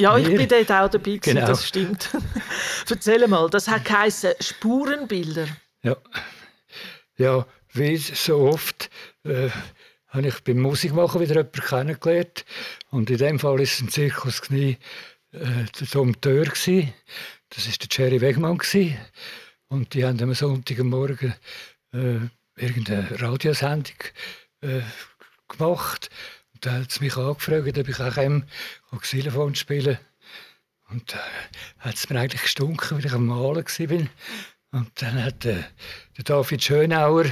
[0.00, 0.38] Ja, ich Mir.
[0.38, 1.46] bin dort auch dabei, gewesen, Genau.
[1.46, 2.10] das stimmt.
[2.90, 5.48] Erzähl mal, das hat geheißen Spurenbilder.
[5.82, 5.96] Ja,
[7.16, 8.90] ja wie so oft
[9.24, 9.50] äh,
[10.08, 12.44] habe ich beim Musikmachen wieder jemanden kennengelernt.
[12.90, 14.78] Und in dem Fall war es ein Zirkus Knie,
[15.32, 15.38] äh,
[15.78, 16.46] der Dompteur.
[16.46, 16.92] gsi.
[17.50, 18.58] Das war der Jerry Wegmann.
[18.58, 18.96] gsi.
[19.68, 21.34] Und die haben am Sonntagmorgen
[21.92, 22.20] äh,
[22.56, 23.96] irgendeine Radiosendung
[24.62, 24.80] äh,
[25.48, 26.08] gemacht.
[26.58, 28.42] Und da hat sie mich angefragt, ob ich auch ähm,
[29.00, 29.96] Xylophon spielen
[30.90, 31.20] Und da
[31.78, 34.08] hat es mir eigentlich gestunken, weil ich am Malen war.
[34.72, 35.64] Und dann hat der,
[36.16, 37.26] der David Schönauer,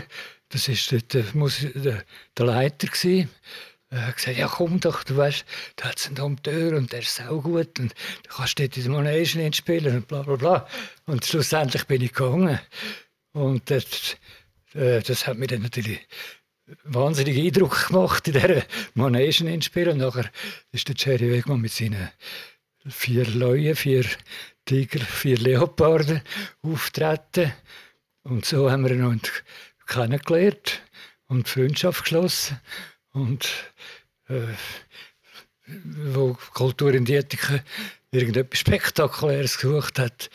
[0.50, 2.04] das ist der, der, der,
[2.38, 3.28] der Leiter, gewesen,
[3.90, 7.20] äh, gesagt, ja komm doch, du weißt, da hat es einen Dompteur und der ist
[7.22, 10.68] auch gut und du kannst dort in der Manege spielen und bla bla bla.
[11.06, 12.60] Und schlussendlich bin ich gegangen.
[13.32, 14.18] Und das,
[14.74, 15.98] äh, das hat mir dann natürlich
[16.84, 18.64] wahnsinnig Eindruck gemacht in dieser
[18.94, 19.92] Manegen spielen.
[19.92, 20.30] Und nachher
[20.72, 22.10] ist der Jerry Wegmann mit seinen
[22.88, 24.04] vier Leuen, vier
[24.64, 26.22] Tiger, vier Leoparden
[26.62, 27.52] auftreten.
[28.22, 29.28] Und so haben wir einander
[29.86, 30.82] kennengelernt
[31.28, 32.60] und Freundschaft geschlossen.
[33.12, 33.48] Und
[34.28, 34.42] äh,
[35.66, 37.60] wo Kultur in Dietiken
[38.10, 40.30] irgendetwas Spektakuläres gesucht hat,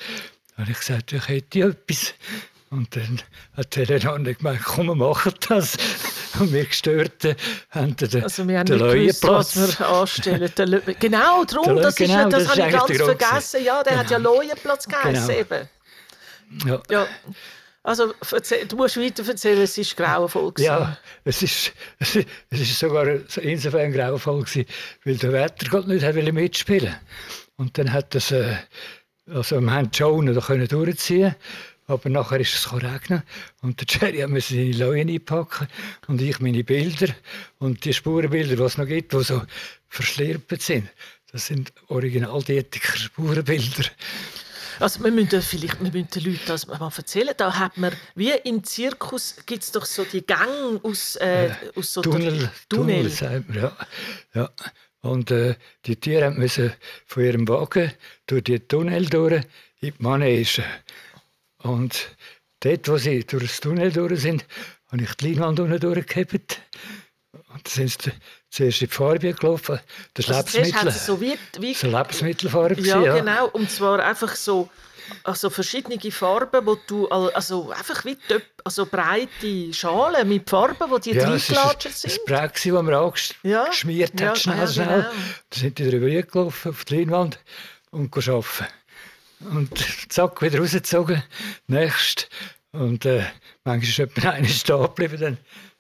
[0.58, 2.14] habe ich gesagt, ich hätte etwas.
[2.72, 3.22] Und dann
[3.58, 5.76] hat er dann gemeint, komm, wir machen das.
[6.40, 7.36] Und wir Gestörten
[7.70, 10.50] haben den, Also wir haben den gewusst, was wir anstellen.
[11.00, 13.64] Genau, darum, das, ist, genau, ja- das, das ist habe ich ganz vergessen.
[13.66, 15.40] Ja, der hat ja Leuenplatz geheißen Genau.
[15.40, 15.70] eben.
[16.66, 16.82] Ja.
[16.90, 17.08] Ja.
[17.84, 18.14] Also,
[18.68, 20.52] du musst weiter erzählen, es ist grauenvoll.
[20.54, 20.66] gewesen.
[20.68, 22.16] Ja, es ist, es
[22.52, 23.06] ist sogar
[23.42, 24.66] insofern grauenvoll gewesen,
[25.04, 26.96] weil der Wettergott nicht wollte mitspielen
[27.58, 28.56] Und dann hat das, äh,
[29.28, 31.36] also wir haben die Show noch können durchziehen
[31.92, 33.24] aber nachher ist es regnen
[33.62, 35.68] und der Jerry mir seine Leuen einpacken
[36.08, 37.14] und ich meine Bilder
[37.60, 39.42] und die Spurenbilder, die es noch gibt, die so
[39.90, 40.90] verschlirpt sind.
[41.32, 43.90] Das sind original-Dietiker Spurenbilder.
[44.80, 47.34] Also wir müssen vielleicht wir müssen den Leuten das mal erzählen.
[47.38, 51.94] Da hat man, wie im Zirkus gibt es doch so die Gänge aus, äh, aus
[51.94, 53.04] so Tunnel, Tunnel.
[53.04, 53.78] Tunnel, sagt man, ja.
[54.34, 54.50] ja.
[55.02, 56.74] Und äh, die Tiere müssen
[57.06, 57.92] von ihrem Wagen
[58.28, 59.44] durch die Tunnel durch
[59.82, 60.64] in die Manege.
[61.64, 62.16] Und
[62.62, 64.46] dort, wo sie durch das Tunnel durch sind,
[64.92, 66.60] habe ich die Leinwand unten durchgehebt.
[67.34, 68.12] Und dann sind sie
[68.50, 69.80] zuerst in die Farbe gelaufen.
[70.14, 70.88] Das Also Lebensmittel.
[70.90, 72.82] es so wie, wie so Lebensmittelfarbe.
[72.82, 73.48] ja, gewesen, genau.
[73.50, 74.70] Und zwar einfach so
[75.24, 80.90] also verschiedene Farben, wo du al- also einfach wie Töp, also breite Schalen mit Farben,
[80.90, 82.14] wo die Ja, ja, war reingelatscht ein, sind.
[82.14, 82.88] ein Brett, das man
[83.44, 84.88] Ja, angeschmiert ja, hat, schnell, ja, schnell.
[84.88, 85.10] genau.
[85.50, 87.40] Da sind die drüber gelaufen auf die Leinwand
[87.92, 88.68] und arbeiten.
[89.50, 89.72] Und
[90.10, 91.24] zack, wieder rausgezogen.
[91.68, 92.30] Nächst.
[92.72, 93.24] Und äh,
[93.64, 95.38] manchmal ist jemand einer stehen geblieben, dann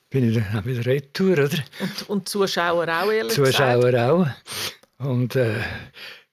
[0.10, 1.58] bin ich dann wieder retour, oder?
[1.80, 3.54] Und, und Zuschauer auch, ehrlich gesagt.
[3.56, 4.28] Zuschauer auch.
[5.06, 5.56] Und äh,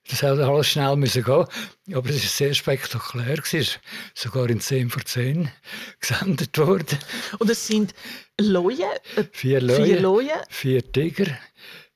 [0.09, 1.45] das hat alles schnell müssen gehen.
[1.93, 3.37] Aber es war sehr spektakulär.
[3.37, 3.57] gewesen.
[3.57, 3.79] Es ist
[4.15, 5.49] sogar in 10 vor 10
[5.99, 6.97] gesendet worden.
[7.37, 7.93] Und es sind
[8.39, 8.79] Leuen,
[9.15, 9.83] äh, Vier Leute.
[9.85, 11.37] vier vier Tiger,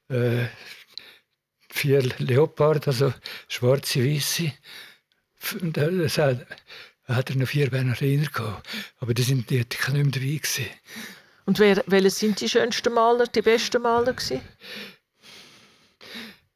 [0.10, 0.46] äh,
[1.70, 3.14] vier Leopard, also
[3.48, 4.52] schwarze, weiße.
[6.06, 6.46] Es hat,
[7.08, 8.68] er noch vier Bernhardiner gehabt.
[9.00, 10.66] Aber die sind die nicht mehr dabei gewesen.
[11.46, 14.41] Und wer, welche sind die schönsten Maler, die besten Maler gewesen?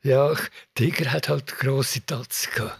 [0.03, 0.33] Ja,
[0.75, 2.79] Tiger hat halt grosse Tatzen gehabt.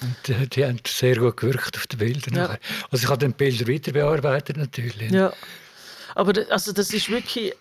[0.00, 2.34] Und die, die haben sehr gut gewirkt auf den Bildern.
[2.34, 2.58] Ja.
[2.90, 5.10] Also ich habe den Bilder weiter bearbeitet natürlich.
[5.10, 5.32] Ja.
[6.14, 7.54] Aber also das ist wirklich...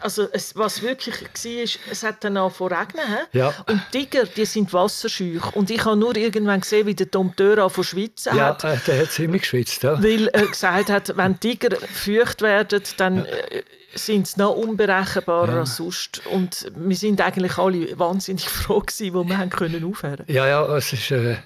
[0.00, 3.04] Also es, was wirklich war, ist, es hat dann zu regnen.
[3.32, 3.52] Ja.
[3.66, 5.40] Und Tiger, die sind wasserscheu.
[5.54, 8.64] Und ich habe nur irgendwann gesehen, wie der Dompteur angefangen zu schwitzen Ja, hat.
[8.64, 9.82] äh, der hat ziemlich geschwitzt.
[9.82, 10.02] Ja.
[10.02, 13.62] Weil er gesagt hat, wenn Tiger feucht werden, dann äh,
[13.94, 16.24] sind sie noch unberechenbarer als sonst.
[16.26, 20.76] Und wir sind eigentlich alle wahnsinnig froh gewesen, wo wir haben können aufhören Ja, ja,
[20.76, 21.36] es ist, äh,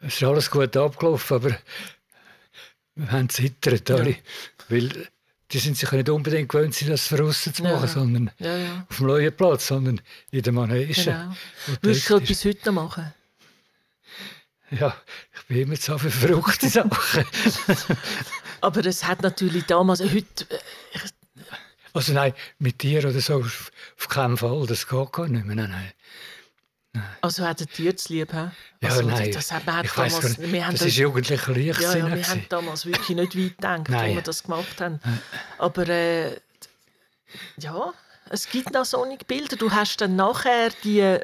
[0.00, 1.56] es ist alles gut abgelaufen, aber
[2.96, 4.16] wir haben zittert alle.
[4.68, 5.08] Weil
[5.52, 7.86] die sind sich nicht unbedingt gewöhnt, sind, das von außen zu machen, Ja.
[7.88, 8.86] sondern Ja, ja.
[8.88, 10.92] auf dem neuen Platz, sondern in der Manege.
[10.92, 11.32] Genau.
[11.82, 13.12] Würdest du bis heute machen?
[14.72, 14.96] Ja,
[15.36, 16.90] ich bin immer so für verrückte Sachen.
[18.60, 20.58] Aber es hat natürlich damals, heute, äh,
[21.92, 25.54] Also nein, mit dir oder so auf, auf keinen Fall, das geht gar nicht mehr.
[25.54, 25.92] Nein, nein.
[27.26, 28.32] Also hat er Tier zu lieb?
[28.32, 28.52] Ja,
[28.82, 29.30] also, nein.
[29.32, 30.52] Das hat man hat ich weiss damals, nicht.
[30.52, 31.98] wir das da- ist jugendlicher ja, Leichtsinn.
[31.98, 32.30] ja, wir gewesen.
[32.30, 34.10] haben damals wirklich nicht weit gedacht, Nein.
[34.10, 35.00] wo wir das gemacht haben.
[35.58, 36.36] Aber äh,
[37.58, 37.92] ja,
[38.30, 39.56] es gibt noch solche Bilder.
[39.56, 41.18] Du hast dann nachher die...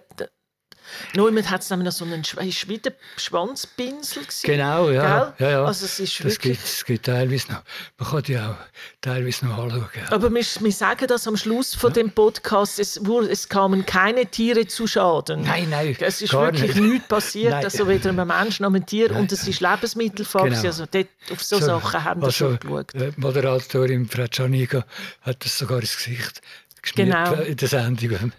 [1.12, 4.46] die Neumann hat es nämlich noch so einen Schwe- ist wie der Schwanzpinsel gewesen.
[4.46, 5.34] Genau, ja.
[5.38, 5.64] Ja, ja.
[5.64, 6.58] Also es ist das wirklich...
[6.58, 7.62] gibt es gibt teilweise noch.
[7.98, 8.54] Man kann die auch
[9.00, 9.88] teilweise noch anschauen.
[9.96, 10.12] ja.
[10.12, 14.26] Aber wir, wir sagen das am Schluss von dem Podcast, es, wurde, es kamen keine
[14.26, 15.42] Tiere zu Schaden.
[15.42, 16.80] Nein, nein, Es ist wirklich nicht.
[16.92, 17.64] nichts passiert, Nein.
[17.64, 19.10] also weder einem Menschen noch einem Tier.
[19.16, 20.44] Und es ist Lebensmittelfach.
[20.44, 20.62] Genau.
[20.62, 22.94] Also dort, auf so, Sachen haben wir also, schon geschaut.
[22.94, 24.84] äh, Die Moderatorin Frau Gianniga
[25.22, 26.40] hat das sogar ins Gesicht
[26.82, 27.32] geschmiert Genau.
[27.42, 28.32] in der Sendung.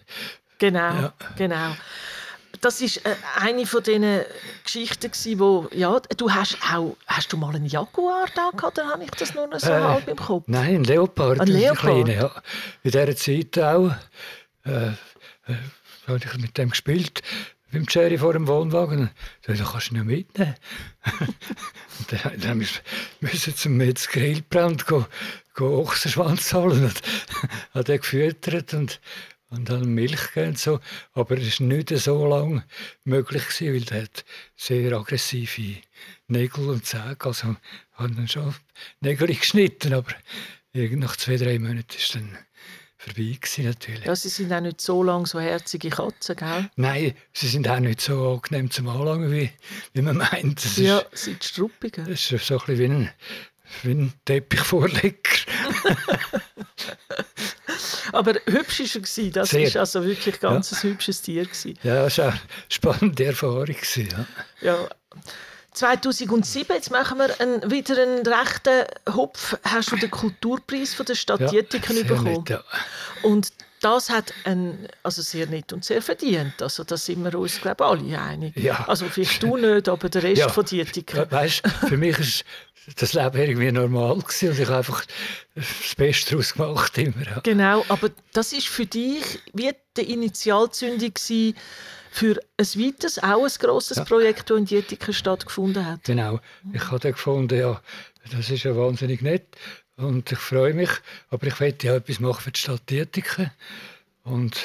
[0.60, 1.14] Genau, Ja.
[1.38, 1.76] genau.
[2.62, 4.22] Das ist äh, eine von diesen
[4.64, 9.04] Geschichten, wo ja, du hast auch, hast du mal einen Jaguar da gehabt, oder habe
[9.04, 10.44] ich das nur so Äh, halb im Kopf?
[10.48, 11.40] Nein, ein Leopard.
[11.40, 11.80] Ein Leopard?
[11.80, 12.32] kleiner, ja.
[12.84, 13.92] In dieser Zeit auch
[14.66, 14.94] äh, äh,
[16.08, 17.22] habe ich mit dem gespielt,
[17.72, 19.10] beim Cherry vor dem Wohnwagen.
[19.46, 20.56] Da kannst du ihn mitnehmen.
[22.10, 22.82] dann, dann müssen
[23.20, 25.06] wir zum Metzger Hilbrand go,
[25.54, 26.86] go Ochsenschwanz holen.
[26.86, 27.02] Und
[27.74, 29.00] hat er gefüttert und,
[29.54, 30.80] und dann Milch gegeben und so.
[31.14, 32.64] Aber es war nicht so lange
[33.04, 34.26] möglich, gewesen, weil der hat
[34.56, 35.78] sehr aggressive
[36.28, 37.16] Nägel und Zähne.
[37.20, 37.56] Also
[37.94, 38.54] haben dann schon
[39.02, 40.14] Nägel geschnitten, aber
[40.74, 42.38] nach zwei, drei Monaten ist dann
[42.98, 44.06] vorbei gewesen, natürlich.
[44.06, 46.70] Ja, sie sind auch nicht so lang so herzige Katzen, gell?
[46.78, 49.50] Nein, sie sind auch nicht so angenehm zum Anlangen, wie,
[49.94, 50.64] wie man meint.
[50.64, 52.04] Das Ja, ist, sind struppiger.
[52.04, 53.10] das ist so ein bisschen wie ein,
[53.84, 55.18] wie ein Teppichvorleger.
[58.12, 59.02] Aber hübsch war er.
[59.02, 59.32] gewesen.
[59.32, 59.64] Das Sehr.
[59.68, 61.44] ist also wirklich ganz ein hübsches Tier.
[61.46, 61.78] Gewesen.
[61.84, 63.66] Ja, das war eine spannende Erfahrung.
[63.66, 64.10] gewesen,
[64.62, 64.74] Ja.
[64.74, 64.90] Ja.
[65.74, 71.16] 2007, jetzt machen wir einen, wieder einen rechten Hupf, hast du den Kulturpreis von der
[71.16, 72.34] Stadt Ja, Dietiken bekommen.
[72.34, 72.64] nett, ja.
[73.24, 73.50] Und
[73.82, 76.62] das hat ein, also sehr nett und sehr verdient.
[76.62, 78.56] Also da sind wir uns, glaube ich, alle einig.
[78.56, 78.86] Ja.
[78.88, 80.50] Also vielleicht du nicht, aber der Rest Ja.
[80.50, 81.30] von Dietiken.
[81.30, 82.46] Weißt, für mich ist
[82.98, 85.04] das Leben irgendwie normal gewesen und ich habe einfach
[85.56, 87.42] das Beste daraus gemacht immer.
[87.44, 91.56] Genau, aber das ist für dich wie die Initialzündung gewesen
[92.14, 96.04] für ein weiteres, auch ein grosses Projekt, das in Dietiken stattgefunden hat.
[96.04, 96.40] Genau.
[96.72, 97.82] Ich habe gefunden, ja,
[98.32, 99.48] das ist ja wahnsinnig nett
[99.96, 100.92] und ich freue mich,
[101.30, 103.50] aber ich möchte ja etwas machen für die Stadt Dietiken
[104.24, 104.56] und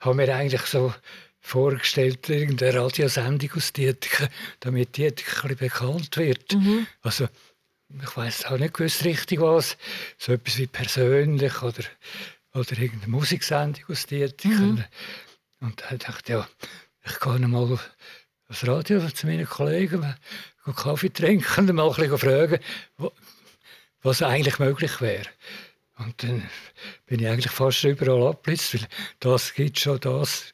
[0.00, 0.92] habe mir eigentlich so
[1.38, 4.28] vorgestellt, irgendeine Radiosendung aus Dietiken,
[4.58, 6.56] damit Dietiken ein bisschen bekannt wird.
[7.02, 7.28] Also,
[8.02, 9.76] ich weiß auch nicht gewusst richtig was,
[10.18, 11.84] so etwas wie persönlich oder,
[12.52, 14.84] oder irgendeine Musiksendung aus Dietiken.
[15.60, 16.48] Und da dachte ich, ja,
[17.06, 17.78] ich gehe mal
[18.48, 20.14] aufs Radio zu meinen Kollegen,
[20.74, 22.58] Kaffee trinken und mal ein fragen,
[24.02, 25.28] was eigentlich möglich wäre.
[25.98, 26.48] Und dann
[27.06, 28.88] bin ich eigentlich fast überall abgeblitzt, weil
[29.20, 30.52] das gibt schon, das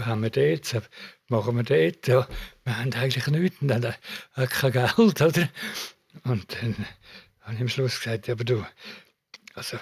[0.00, 0.88] haben wir dort, das
[1.28, 2.08] machen wir dort.
[2.08, 2.28] Ja,
[2.64, 3.94] wir haben eigentlich nichts und dann
[4.34, 5.48] auch kein Geld, oder?
[6.24, 6.86] Und dann
[7.40, 8.64] habe ich am Schluss gesagt, aber du,
[9.54, 9.78] also,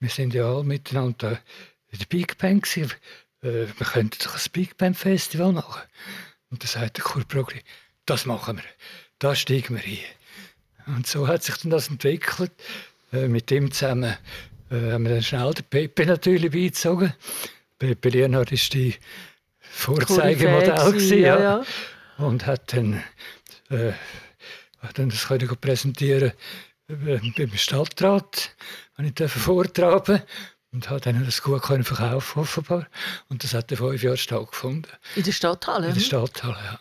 [0.00, 1.40] wir sind ja alle miteinander
[1.90, 2.92] in der Big Bang gewesen.
[3.42, 5.82] Äh, wir könnten doch ein Big Bang Festival machen.
[6.50, 7.60] Und dann sagt der Kurprogli,
[8.06, 8.64] das machen wir,
[9.18, 10.96] da steigen wir ein.
[10.96, 12.52] Und so hat sich dann das entwickelt.
[13.12, 14.16] Äh, mit ihm zusammen
[14.70, 17.12] äh, haben wir dann schnell den Pepe natürlich beizogen.
[17.78, 18.94] Pepe Lienhardt ist die
[19.60, 21.40] Vorzeigemodell gewesen, ja.
[21.40, 21.64] ja.
[22.16, 23.02] Und hat dann,
[23.70, 23.92] äh,
[24.80, 26.32] hat dann das können präsentieren
[26.88, 28.54] äh, beim Stadtrat.
[28.96, 30.22] Habe ich dürfen vortragen
[30.72, 32.86] und habe dann das gut können verkaufen offenbar.
[33.28, 34.90] Und das hat fünf Jahre stattgefunden.
[35.16, 35.86] In der Stadthalle.
[35.88, 36.06] In der hm?
[36.06, 36.80] Stadthalle, ja.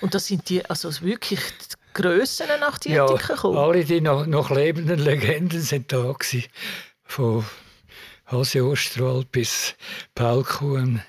[0.00, 1.40] Und das sind die, also wirklich
[1.94, 3.56] Grössen nach die Ja, gekommen?
[3.58, 6.44] alle die noch, noch lebenden Legenden sind da gewesen.
[7.04, 7.44] Von
[8.26, 9.74] Hase Osterwald bis
[10.14, 11.02] Paul Kuhn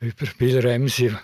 [0.00, 1.14] über Bill Ramsey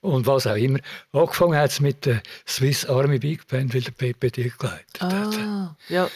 [0.00, 0.80] und was auch immer.
[1.12, 5.12] Angefangen hat es mit der Swiss Army Big Band, weil der Pepe die geleitet hat.
[5.12, 6.10] Ah, ja.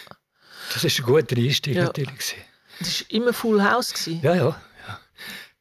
[0.72, 1.84] Das war ein guter Einstieg Ja.
[1.84, 2.36] natürlich.
[2.80, 3.92] Das war immer Full House.
[3.92, 4.20] Gewesen.
[4.22, 4.60] Ja, ja.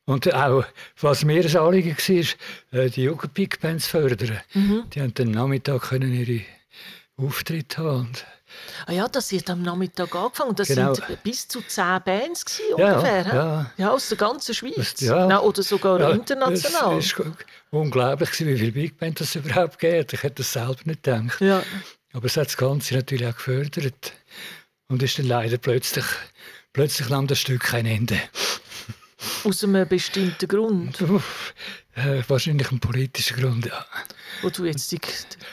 [0.06, 0.64] Und auch,
[1.00, 4.40] was mir ein Anliegen war, äh, die Jugend Big Bands fördern.
[4.56, 4.84] Mhm.
[4.92, 6.44] Die haben den Nachmittag können ihre
[7.18, 8.00] Auftritte haben.
[8.08, 8.26] Und
[8.88, 10.56] Ah ja, das hat am Nachmittag angefangen.
[10.56, 10.96] Das Genau.
[10.96, 13.26] sind bis zu zehn Bands gewesen, Ja, ungefähr.
[13.28, 13.72] ja.
[13.78, 14.76] ja, aus der ganzen Schweiz.
[14.96, 15.28] Das- ja.
[15.28, 16.98] Nein, oder sogar Ja, international.
[16.98, 17.28] Es war
[17.70, 20.14] unglaublich, wie viele Big Band es überhaupt gibt.
[20.14, 21.40] Ich hätte das selber nicht gedacht.
[21.42, 21.62] Ja.
[22.14, 24.14] Aber es hat das Ganze natürlich auch gefördert.
[24.88, 26.06] Und ist dann leider plötzlich,
[26.80, 28.18] plötzlich nahm das Stück kein Ende.
[29.44, 31.02] Aus einem bestimmten Grund,
[31.94, 33.86] äh, wahrscheinlich ein politischer Grund, ja.
[34.42, 34.96] wo du jetzt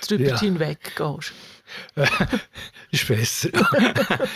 [0.09, 0.39] drüber Ja.
[0.39, 1.33] hinweg gehst.
[2.93, 3.49] ist besser.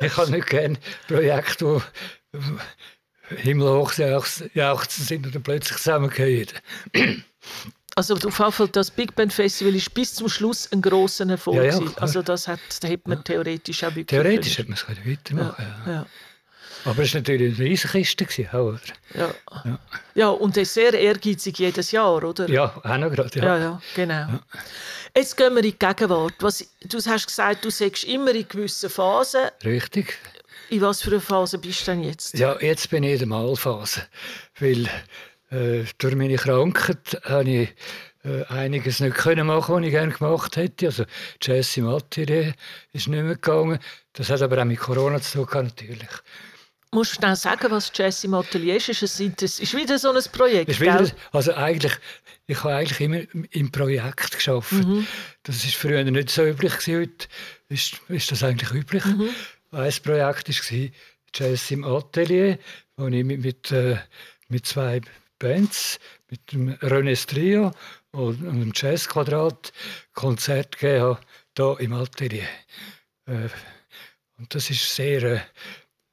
[0.00, 0.78] ich habe nicht gerne
[1.08, 1.82] Projekte,
[2.32, 6.46] die himmelhoch jauchzen sind und dann plötzlich zusammengehen.
[7.96, 11.56] Also auf jeden Fall, das Big Band Festival ist bis zum Schluss ein grosser Erfolg.
[11.56, 14.06] Ja, ja, also das hat, da hätte man theoretisch auch wirklich...
[14.06, 14.72] Theoretisch können.
[14.76, 16.06] hätte man es weitermachen Ja, ja.
[16.88, 16.92] Ja.
[16.92, 18.80] Aber es war natürlich eine auch, oder?
[19.14, 19.78] Ja.
[20.14, 20.28] Ja.
[20.28, 22.48] und er ist sehr ehrgeizig jedes Jahr, oder?
[22.48, 23.38] Ja, auch noch gerade.
[23.38, 23.44] Ja.
[23.44, 24.40] ja, ja genau.
[25.16, 26.34] Jetzt gehen wir in die Gegenwart.
[26.40, 29.48] Was, du hast gesagt, du sagst immer in gewissen Phasen.
[29.64, 30.16] Richtig.
[30.70, 32.38] In was für einer Phase bist du denn jetzt?
[32.38, 34.02] Ja, jetzt bin ich in der Malphase.
[34.60, 34.88] Weil
[35.50, 37.68] äh, durch meine Krankheit habe ich
[38.24, 40.86] äh, einiges nicht können machen, was ich gerne gemacht hätte.
[40.86, 41.04] Also
[41.76, 42.54] im Atelier
[42.92, 43.78] ist nicht mehr gegangen.
[44.12, 46.08] Das hat aber auch mit Corona zu tun natürlich.
[46.90, 48.88] Musst du schnell sagen, was Jazz im Atelier ist?
[48.88, 51.92] Es, ist wieder so ein Projekt, wieder, also eigentlich,
[52.46, 53.20] ich habe eigentlich immer
[53.50, 54.72] im Projekt geschafft.
[54.72, 55.06] Mhm.
[55.42, 57.00] Das ist früher nicht so üblich gewesen.
[57.00, 57.28] Heute
[57.68, 59.04] ist, ist das eigentlich üblich.
[59.04, 59.28] Mhm.
[59.70, 60.88] Ein Projekt war
[61.34, 62.58] Jazz im Atelier,
[62.96, 63.98] wo ich mit, mit, äh,
[64.48, 65.02] mit zwei
[65.38, 65.98] Bands,
[66.30, 67.72] mit dem René Trio
[68.12, 69.72] und, und dem Jazz Quadrat
[70.14, 71.20] Konzert gegeben habe,
[71.56, 72.48] hier im Atelier.
[73.26, 73.48] Äh,
[74.38, 75.40] und das ist sehr äh,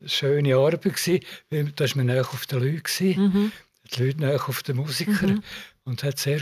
[0.05, 3.51] schöne Arbeit gewesen, weil da war man näher auf den Leuten gewesen Mhm.
[3.93, 5.35] die Leute näher auf den Musiker
[5.83, 6.41] und hat sehr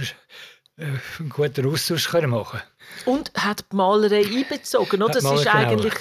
[0.78, 0.86] äh,
[1.20, 2.62] einen guten Austausch können machen
[3.06, 5.14] Und hat die Malerei einbezogen, oder?
[5.14, 5.56] Das ist genau.
[5.56, 5.94] eigentlich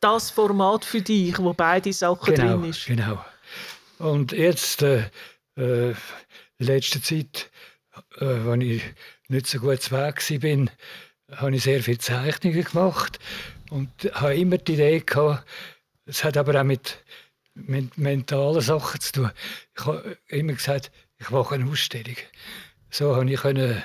[0.00, 2.86] das Format für dich, wo beide Sachen Genau, drin ist.
[2.86, 3.24] genau.
[3.98, 5.04] Und jetzt, äh,
[5.56, 7.50] äh, in letzter Zeit,
[8.18, 8.82] äh, als ich
[9.28, 13.18] nicht so gut zu Weg war, habe ich sehr viele Zeichnungen gemacht
[13.70, 15.44] und habe immer die Idee gehabt,
[16.10, 16.98] es hat aber auch mit,
[17.54, 19.30] mit mentalen Sachen zu tun.
[19.76, 22.16] Ich habe immer gesagt, ich mache eine Ausstellung.
[22.90, 23.84] So konnte ich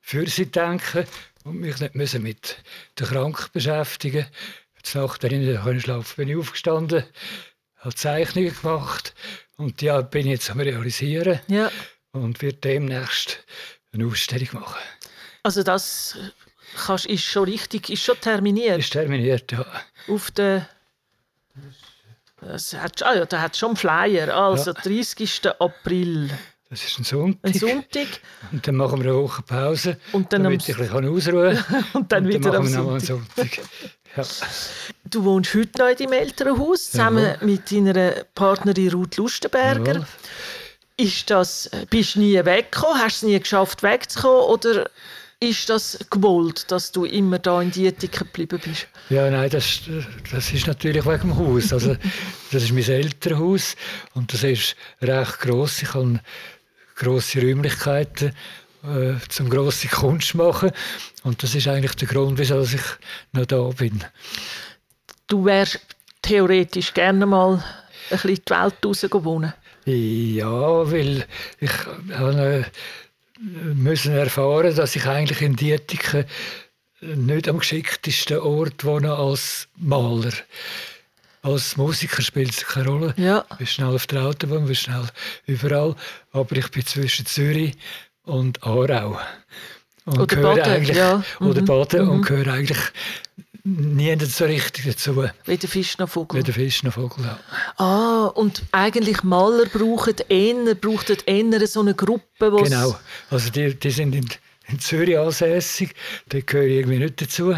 [0.00, 1.06] für sie denken
[1.44, 2.58] und mich nicht müssen mit
[2.98, 4.26] der Krankheit beschäftigen.
[4.84, 7.04] Die Nacht ich schlafen, bin ich aufgestanden,
[7.76, 9.14] habe Zeichnungen gemacht
[9.56, 11.70] und die bin ich jetzt am realisieren Ja.
[12.10, 13.44] und wird demnächst
[13.92, 14.80] eine Ausstellung machen.
[15.44, 16.16] Also das
[16.84, 18.78] kannst, ist schon richtig, ist schon terminiert.
[18.78, 19.64] Ist terminiert, ja.
[20.08, 20.68] auf der
[22.40, 24.34] das hat, ah ja, da hat schon einen Flyer.
[24.36, 25.42] Also 30.
[25.60, 26.30] April,
[26.70, 27.38] Das ist ein Sonntag.
[27.44, 28.06] ein Sonntag.
[28.50, 31.56] Und dann machen wir eine Woche Pause, Und dann am- damit ich ein bisschen ausruhen
[31.56, 31.84] kann.
[31.92, 33.36] Und dann wieder am machen wir nochmal Sonntag.
[33.36, 33.58] Sonntag.
[34.14, 34.24] Ja.
[35.06, 37.46] Du wohnst heute noch in deinem Elternhaus, zusammen Jawohl.
[37.46, 39.92] mit deiner Partnerin Ruth Lustenberger.
[39.94, 40.06] Jawohl.
[40.98, 42.98] Ist das, bist du nie weggekommen?
[43.02, 44.42] Hast du es nie geschafft, wegzukommen?
[44.50, 44.90] Oder
[45.42, 48.86] ist das gewollt, dass du immer da in Dietiken geblieben bist?
[49.10, 49.80] Ja, nein, das,
[50.30, 51.72] das ist natürlich wegen dem Haus.
[51.72, 51.96] Also,
[52.52, 53.74] das ist mein Elternhaus
[54.14, 55.82] und das ist recht gross.
[55.82, 56.20] Ich habe
[56.94, 58.32] grosse Räumlichkeiten
[58.84, 60.70] äh, zum grosse Kunst machen
[61.24, 62.80] und das ist eigentlich der Grund, wieso ich
[63.32, 64.04] noch da bin.
[65.26, 65.80] Du wärst
[66.22, 67.62] theoretisch gerne mal ein
[68.10, 69.52] bisschen in die Welt raus wohnen.
[69.84, 71.26] Ja, weil
[71.58, 71.72] ich
[72.12, 72.64] habe äh,
[73.74, 76.24] müssen erfahren, dass ich eigentlich in Dietiken
[77.00, 80.32] nicht am geschicktesten Ort wohne als Maler.
[81.42, 83.14] Als Musiker spielt es keine Rolle.
[83.16, 83.44] Ja.
[83.50, 85.08] Du bist schnell auf der Autobahn, bist schnell
[85.46, 85.96] überall.
[86.30, 87.74] Aber ich bin zwischen Zürich
[88.22, 89.18] und Aarau.
[90.04, 91.24] Und Oder Baden, ja.
[91.40, 91.66] Oder Mhm.
[91.66, 92.78] Baden und gehöre eigentlich
[93.64, 95.24] nie so richtig dazu.
[95.44, 96.38] Weder Fisch noch Vogel.
[96.40, 97.24] Wie der Fisch noch Vogel.
[97.24, 97.38] Ja.
[97.76, 102.96] Ah, und eigentlich Maler brauchen eher, brauchen eher so eine Gruppe, wo's- Genau.
[103.30, 104.28] Also die, die sind in,
[104.68, 105.94] in Zürich ansässig,
[106.28, 107.52] da gehöre ich irgendwie nicht dazu.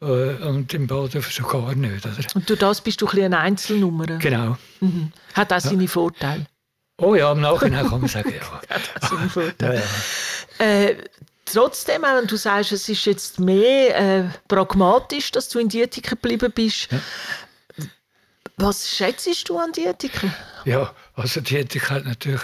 [0.00, 2.04] Äh, Und im Baden schon gar nicht.
[2.04, 2.14] Oder?
[2.34, 4.06] Und durch das bist du ein bisschen eine Einzelnummer.
[4.18, 4.56] Genau.
[4.80, 5.10] Mhm.
[5.34, 6.46] Hat auch seine Vorteile.
[6.98, 8.60] Oh ja, im Nachhinein kann man sagen, ja.
[8.74, 9.82] Hat auch seine Vorteile.
[10.60, 10.66] ja, ja.
[10.66, 10.96] Äh,
[11.46, 16.52] trotzdem, wenn du sagst, es ist jetzt mehr äh, pragmatisch, dass du in Dietiken geblieben
[16.54, 17.00] bist, ja.
[18.56, 20.34] was schätzt du an Dietiken?
[20.64, 22.42] Ja, also Dietiken hat natürlich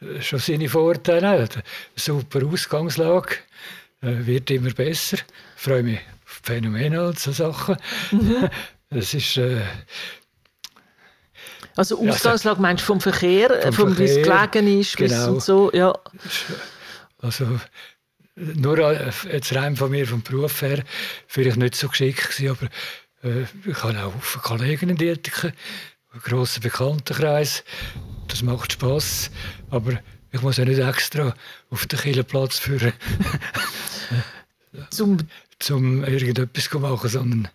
[0.00, 1.48] äh, schon seine Vorteile.
[1.96, 3.36] Super Ausgangslage,
[4.02, 5.18] äh, wird immer besser.
[5.56, 7.76] Ich freue mich phänomenal so Sachen.
[8.10, 8.48] Mhm.
[8.90, 9.38] Es ist...
[9.38, 9.62] Äh,
[11.74, 15.32] also Ausgangslage meinst du vom Verkehr, vom, vom wie es gelegen ist, genau.
[15.32, 15.92] und so, ja.
[17.18, 17.58] Also
[18.36, 20.82] nur äh, jetzt rein von mir, vom Beruf her,
[21.26, 22.56] vielleicht nicht so geschickt gewesen,
[23.22, 25.52] aber äh, ich habe auch viele Kollegen in Dietiken,
[26.12, 27.64] einen grossen Bekanntenkreis,
[28.28, 29.30] das macht Spass,
[29.70, 30.00] aber
[30.32, 31.34] ich muss ja nicht extra
[31.70, 32.92] auf den Killenplatz führen,
[34.90, 35.18] zum,
[35.58, 37.48] zum irgendetwas zu machen, sondern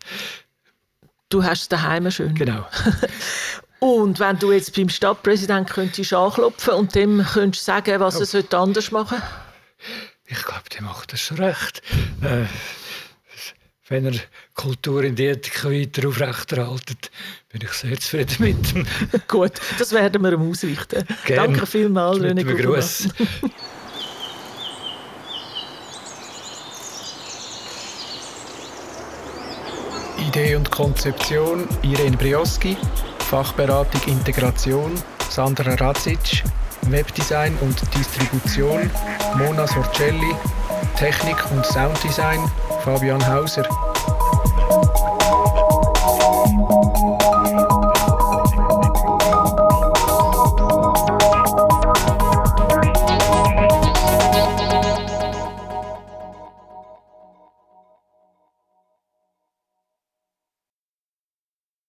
[1.31, 2.33] Du hast es daheim schön.
[2.33, 2.65] Genau.
[3.79, 8.37] Und wenn du jetzt beim Stadtpräsidenten könntest anklopfen und dem könntest sagen, was oh.
[8.37, 9.21] er anders machen
[10.31, 11.81] Ich glaube, der macht das schon recht.
[12.21, 12.45] Äh,
[13.87, 14.13] wenn er
[14.53, 17.09] Kultur in die Ethik weiter aufrechterhaltet,
[17.51, 18.85] bin ich sehr zufrieden mit ihm.
[19.27, 21.03] Gut, das werden wir ihm ausrichten.
[21.25, 21.53] Gern.
[21.53, 23.07] Danke vielmals, René Gruß.
[30.27, 32.77] Idee und Konzeption Irene Brioski,
[33.31, 34.93] Fachberatung Integration
[35.27, 36.43] Sandra Radzic,
[36.87, 38.89] Webdesign und Distribution
[39.35, 40.35] Mona Sorcelli,
[40.97, 42.39] Technik und Sounddesign
[42.83, 43.67] Fabian Hauser.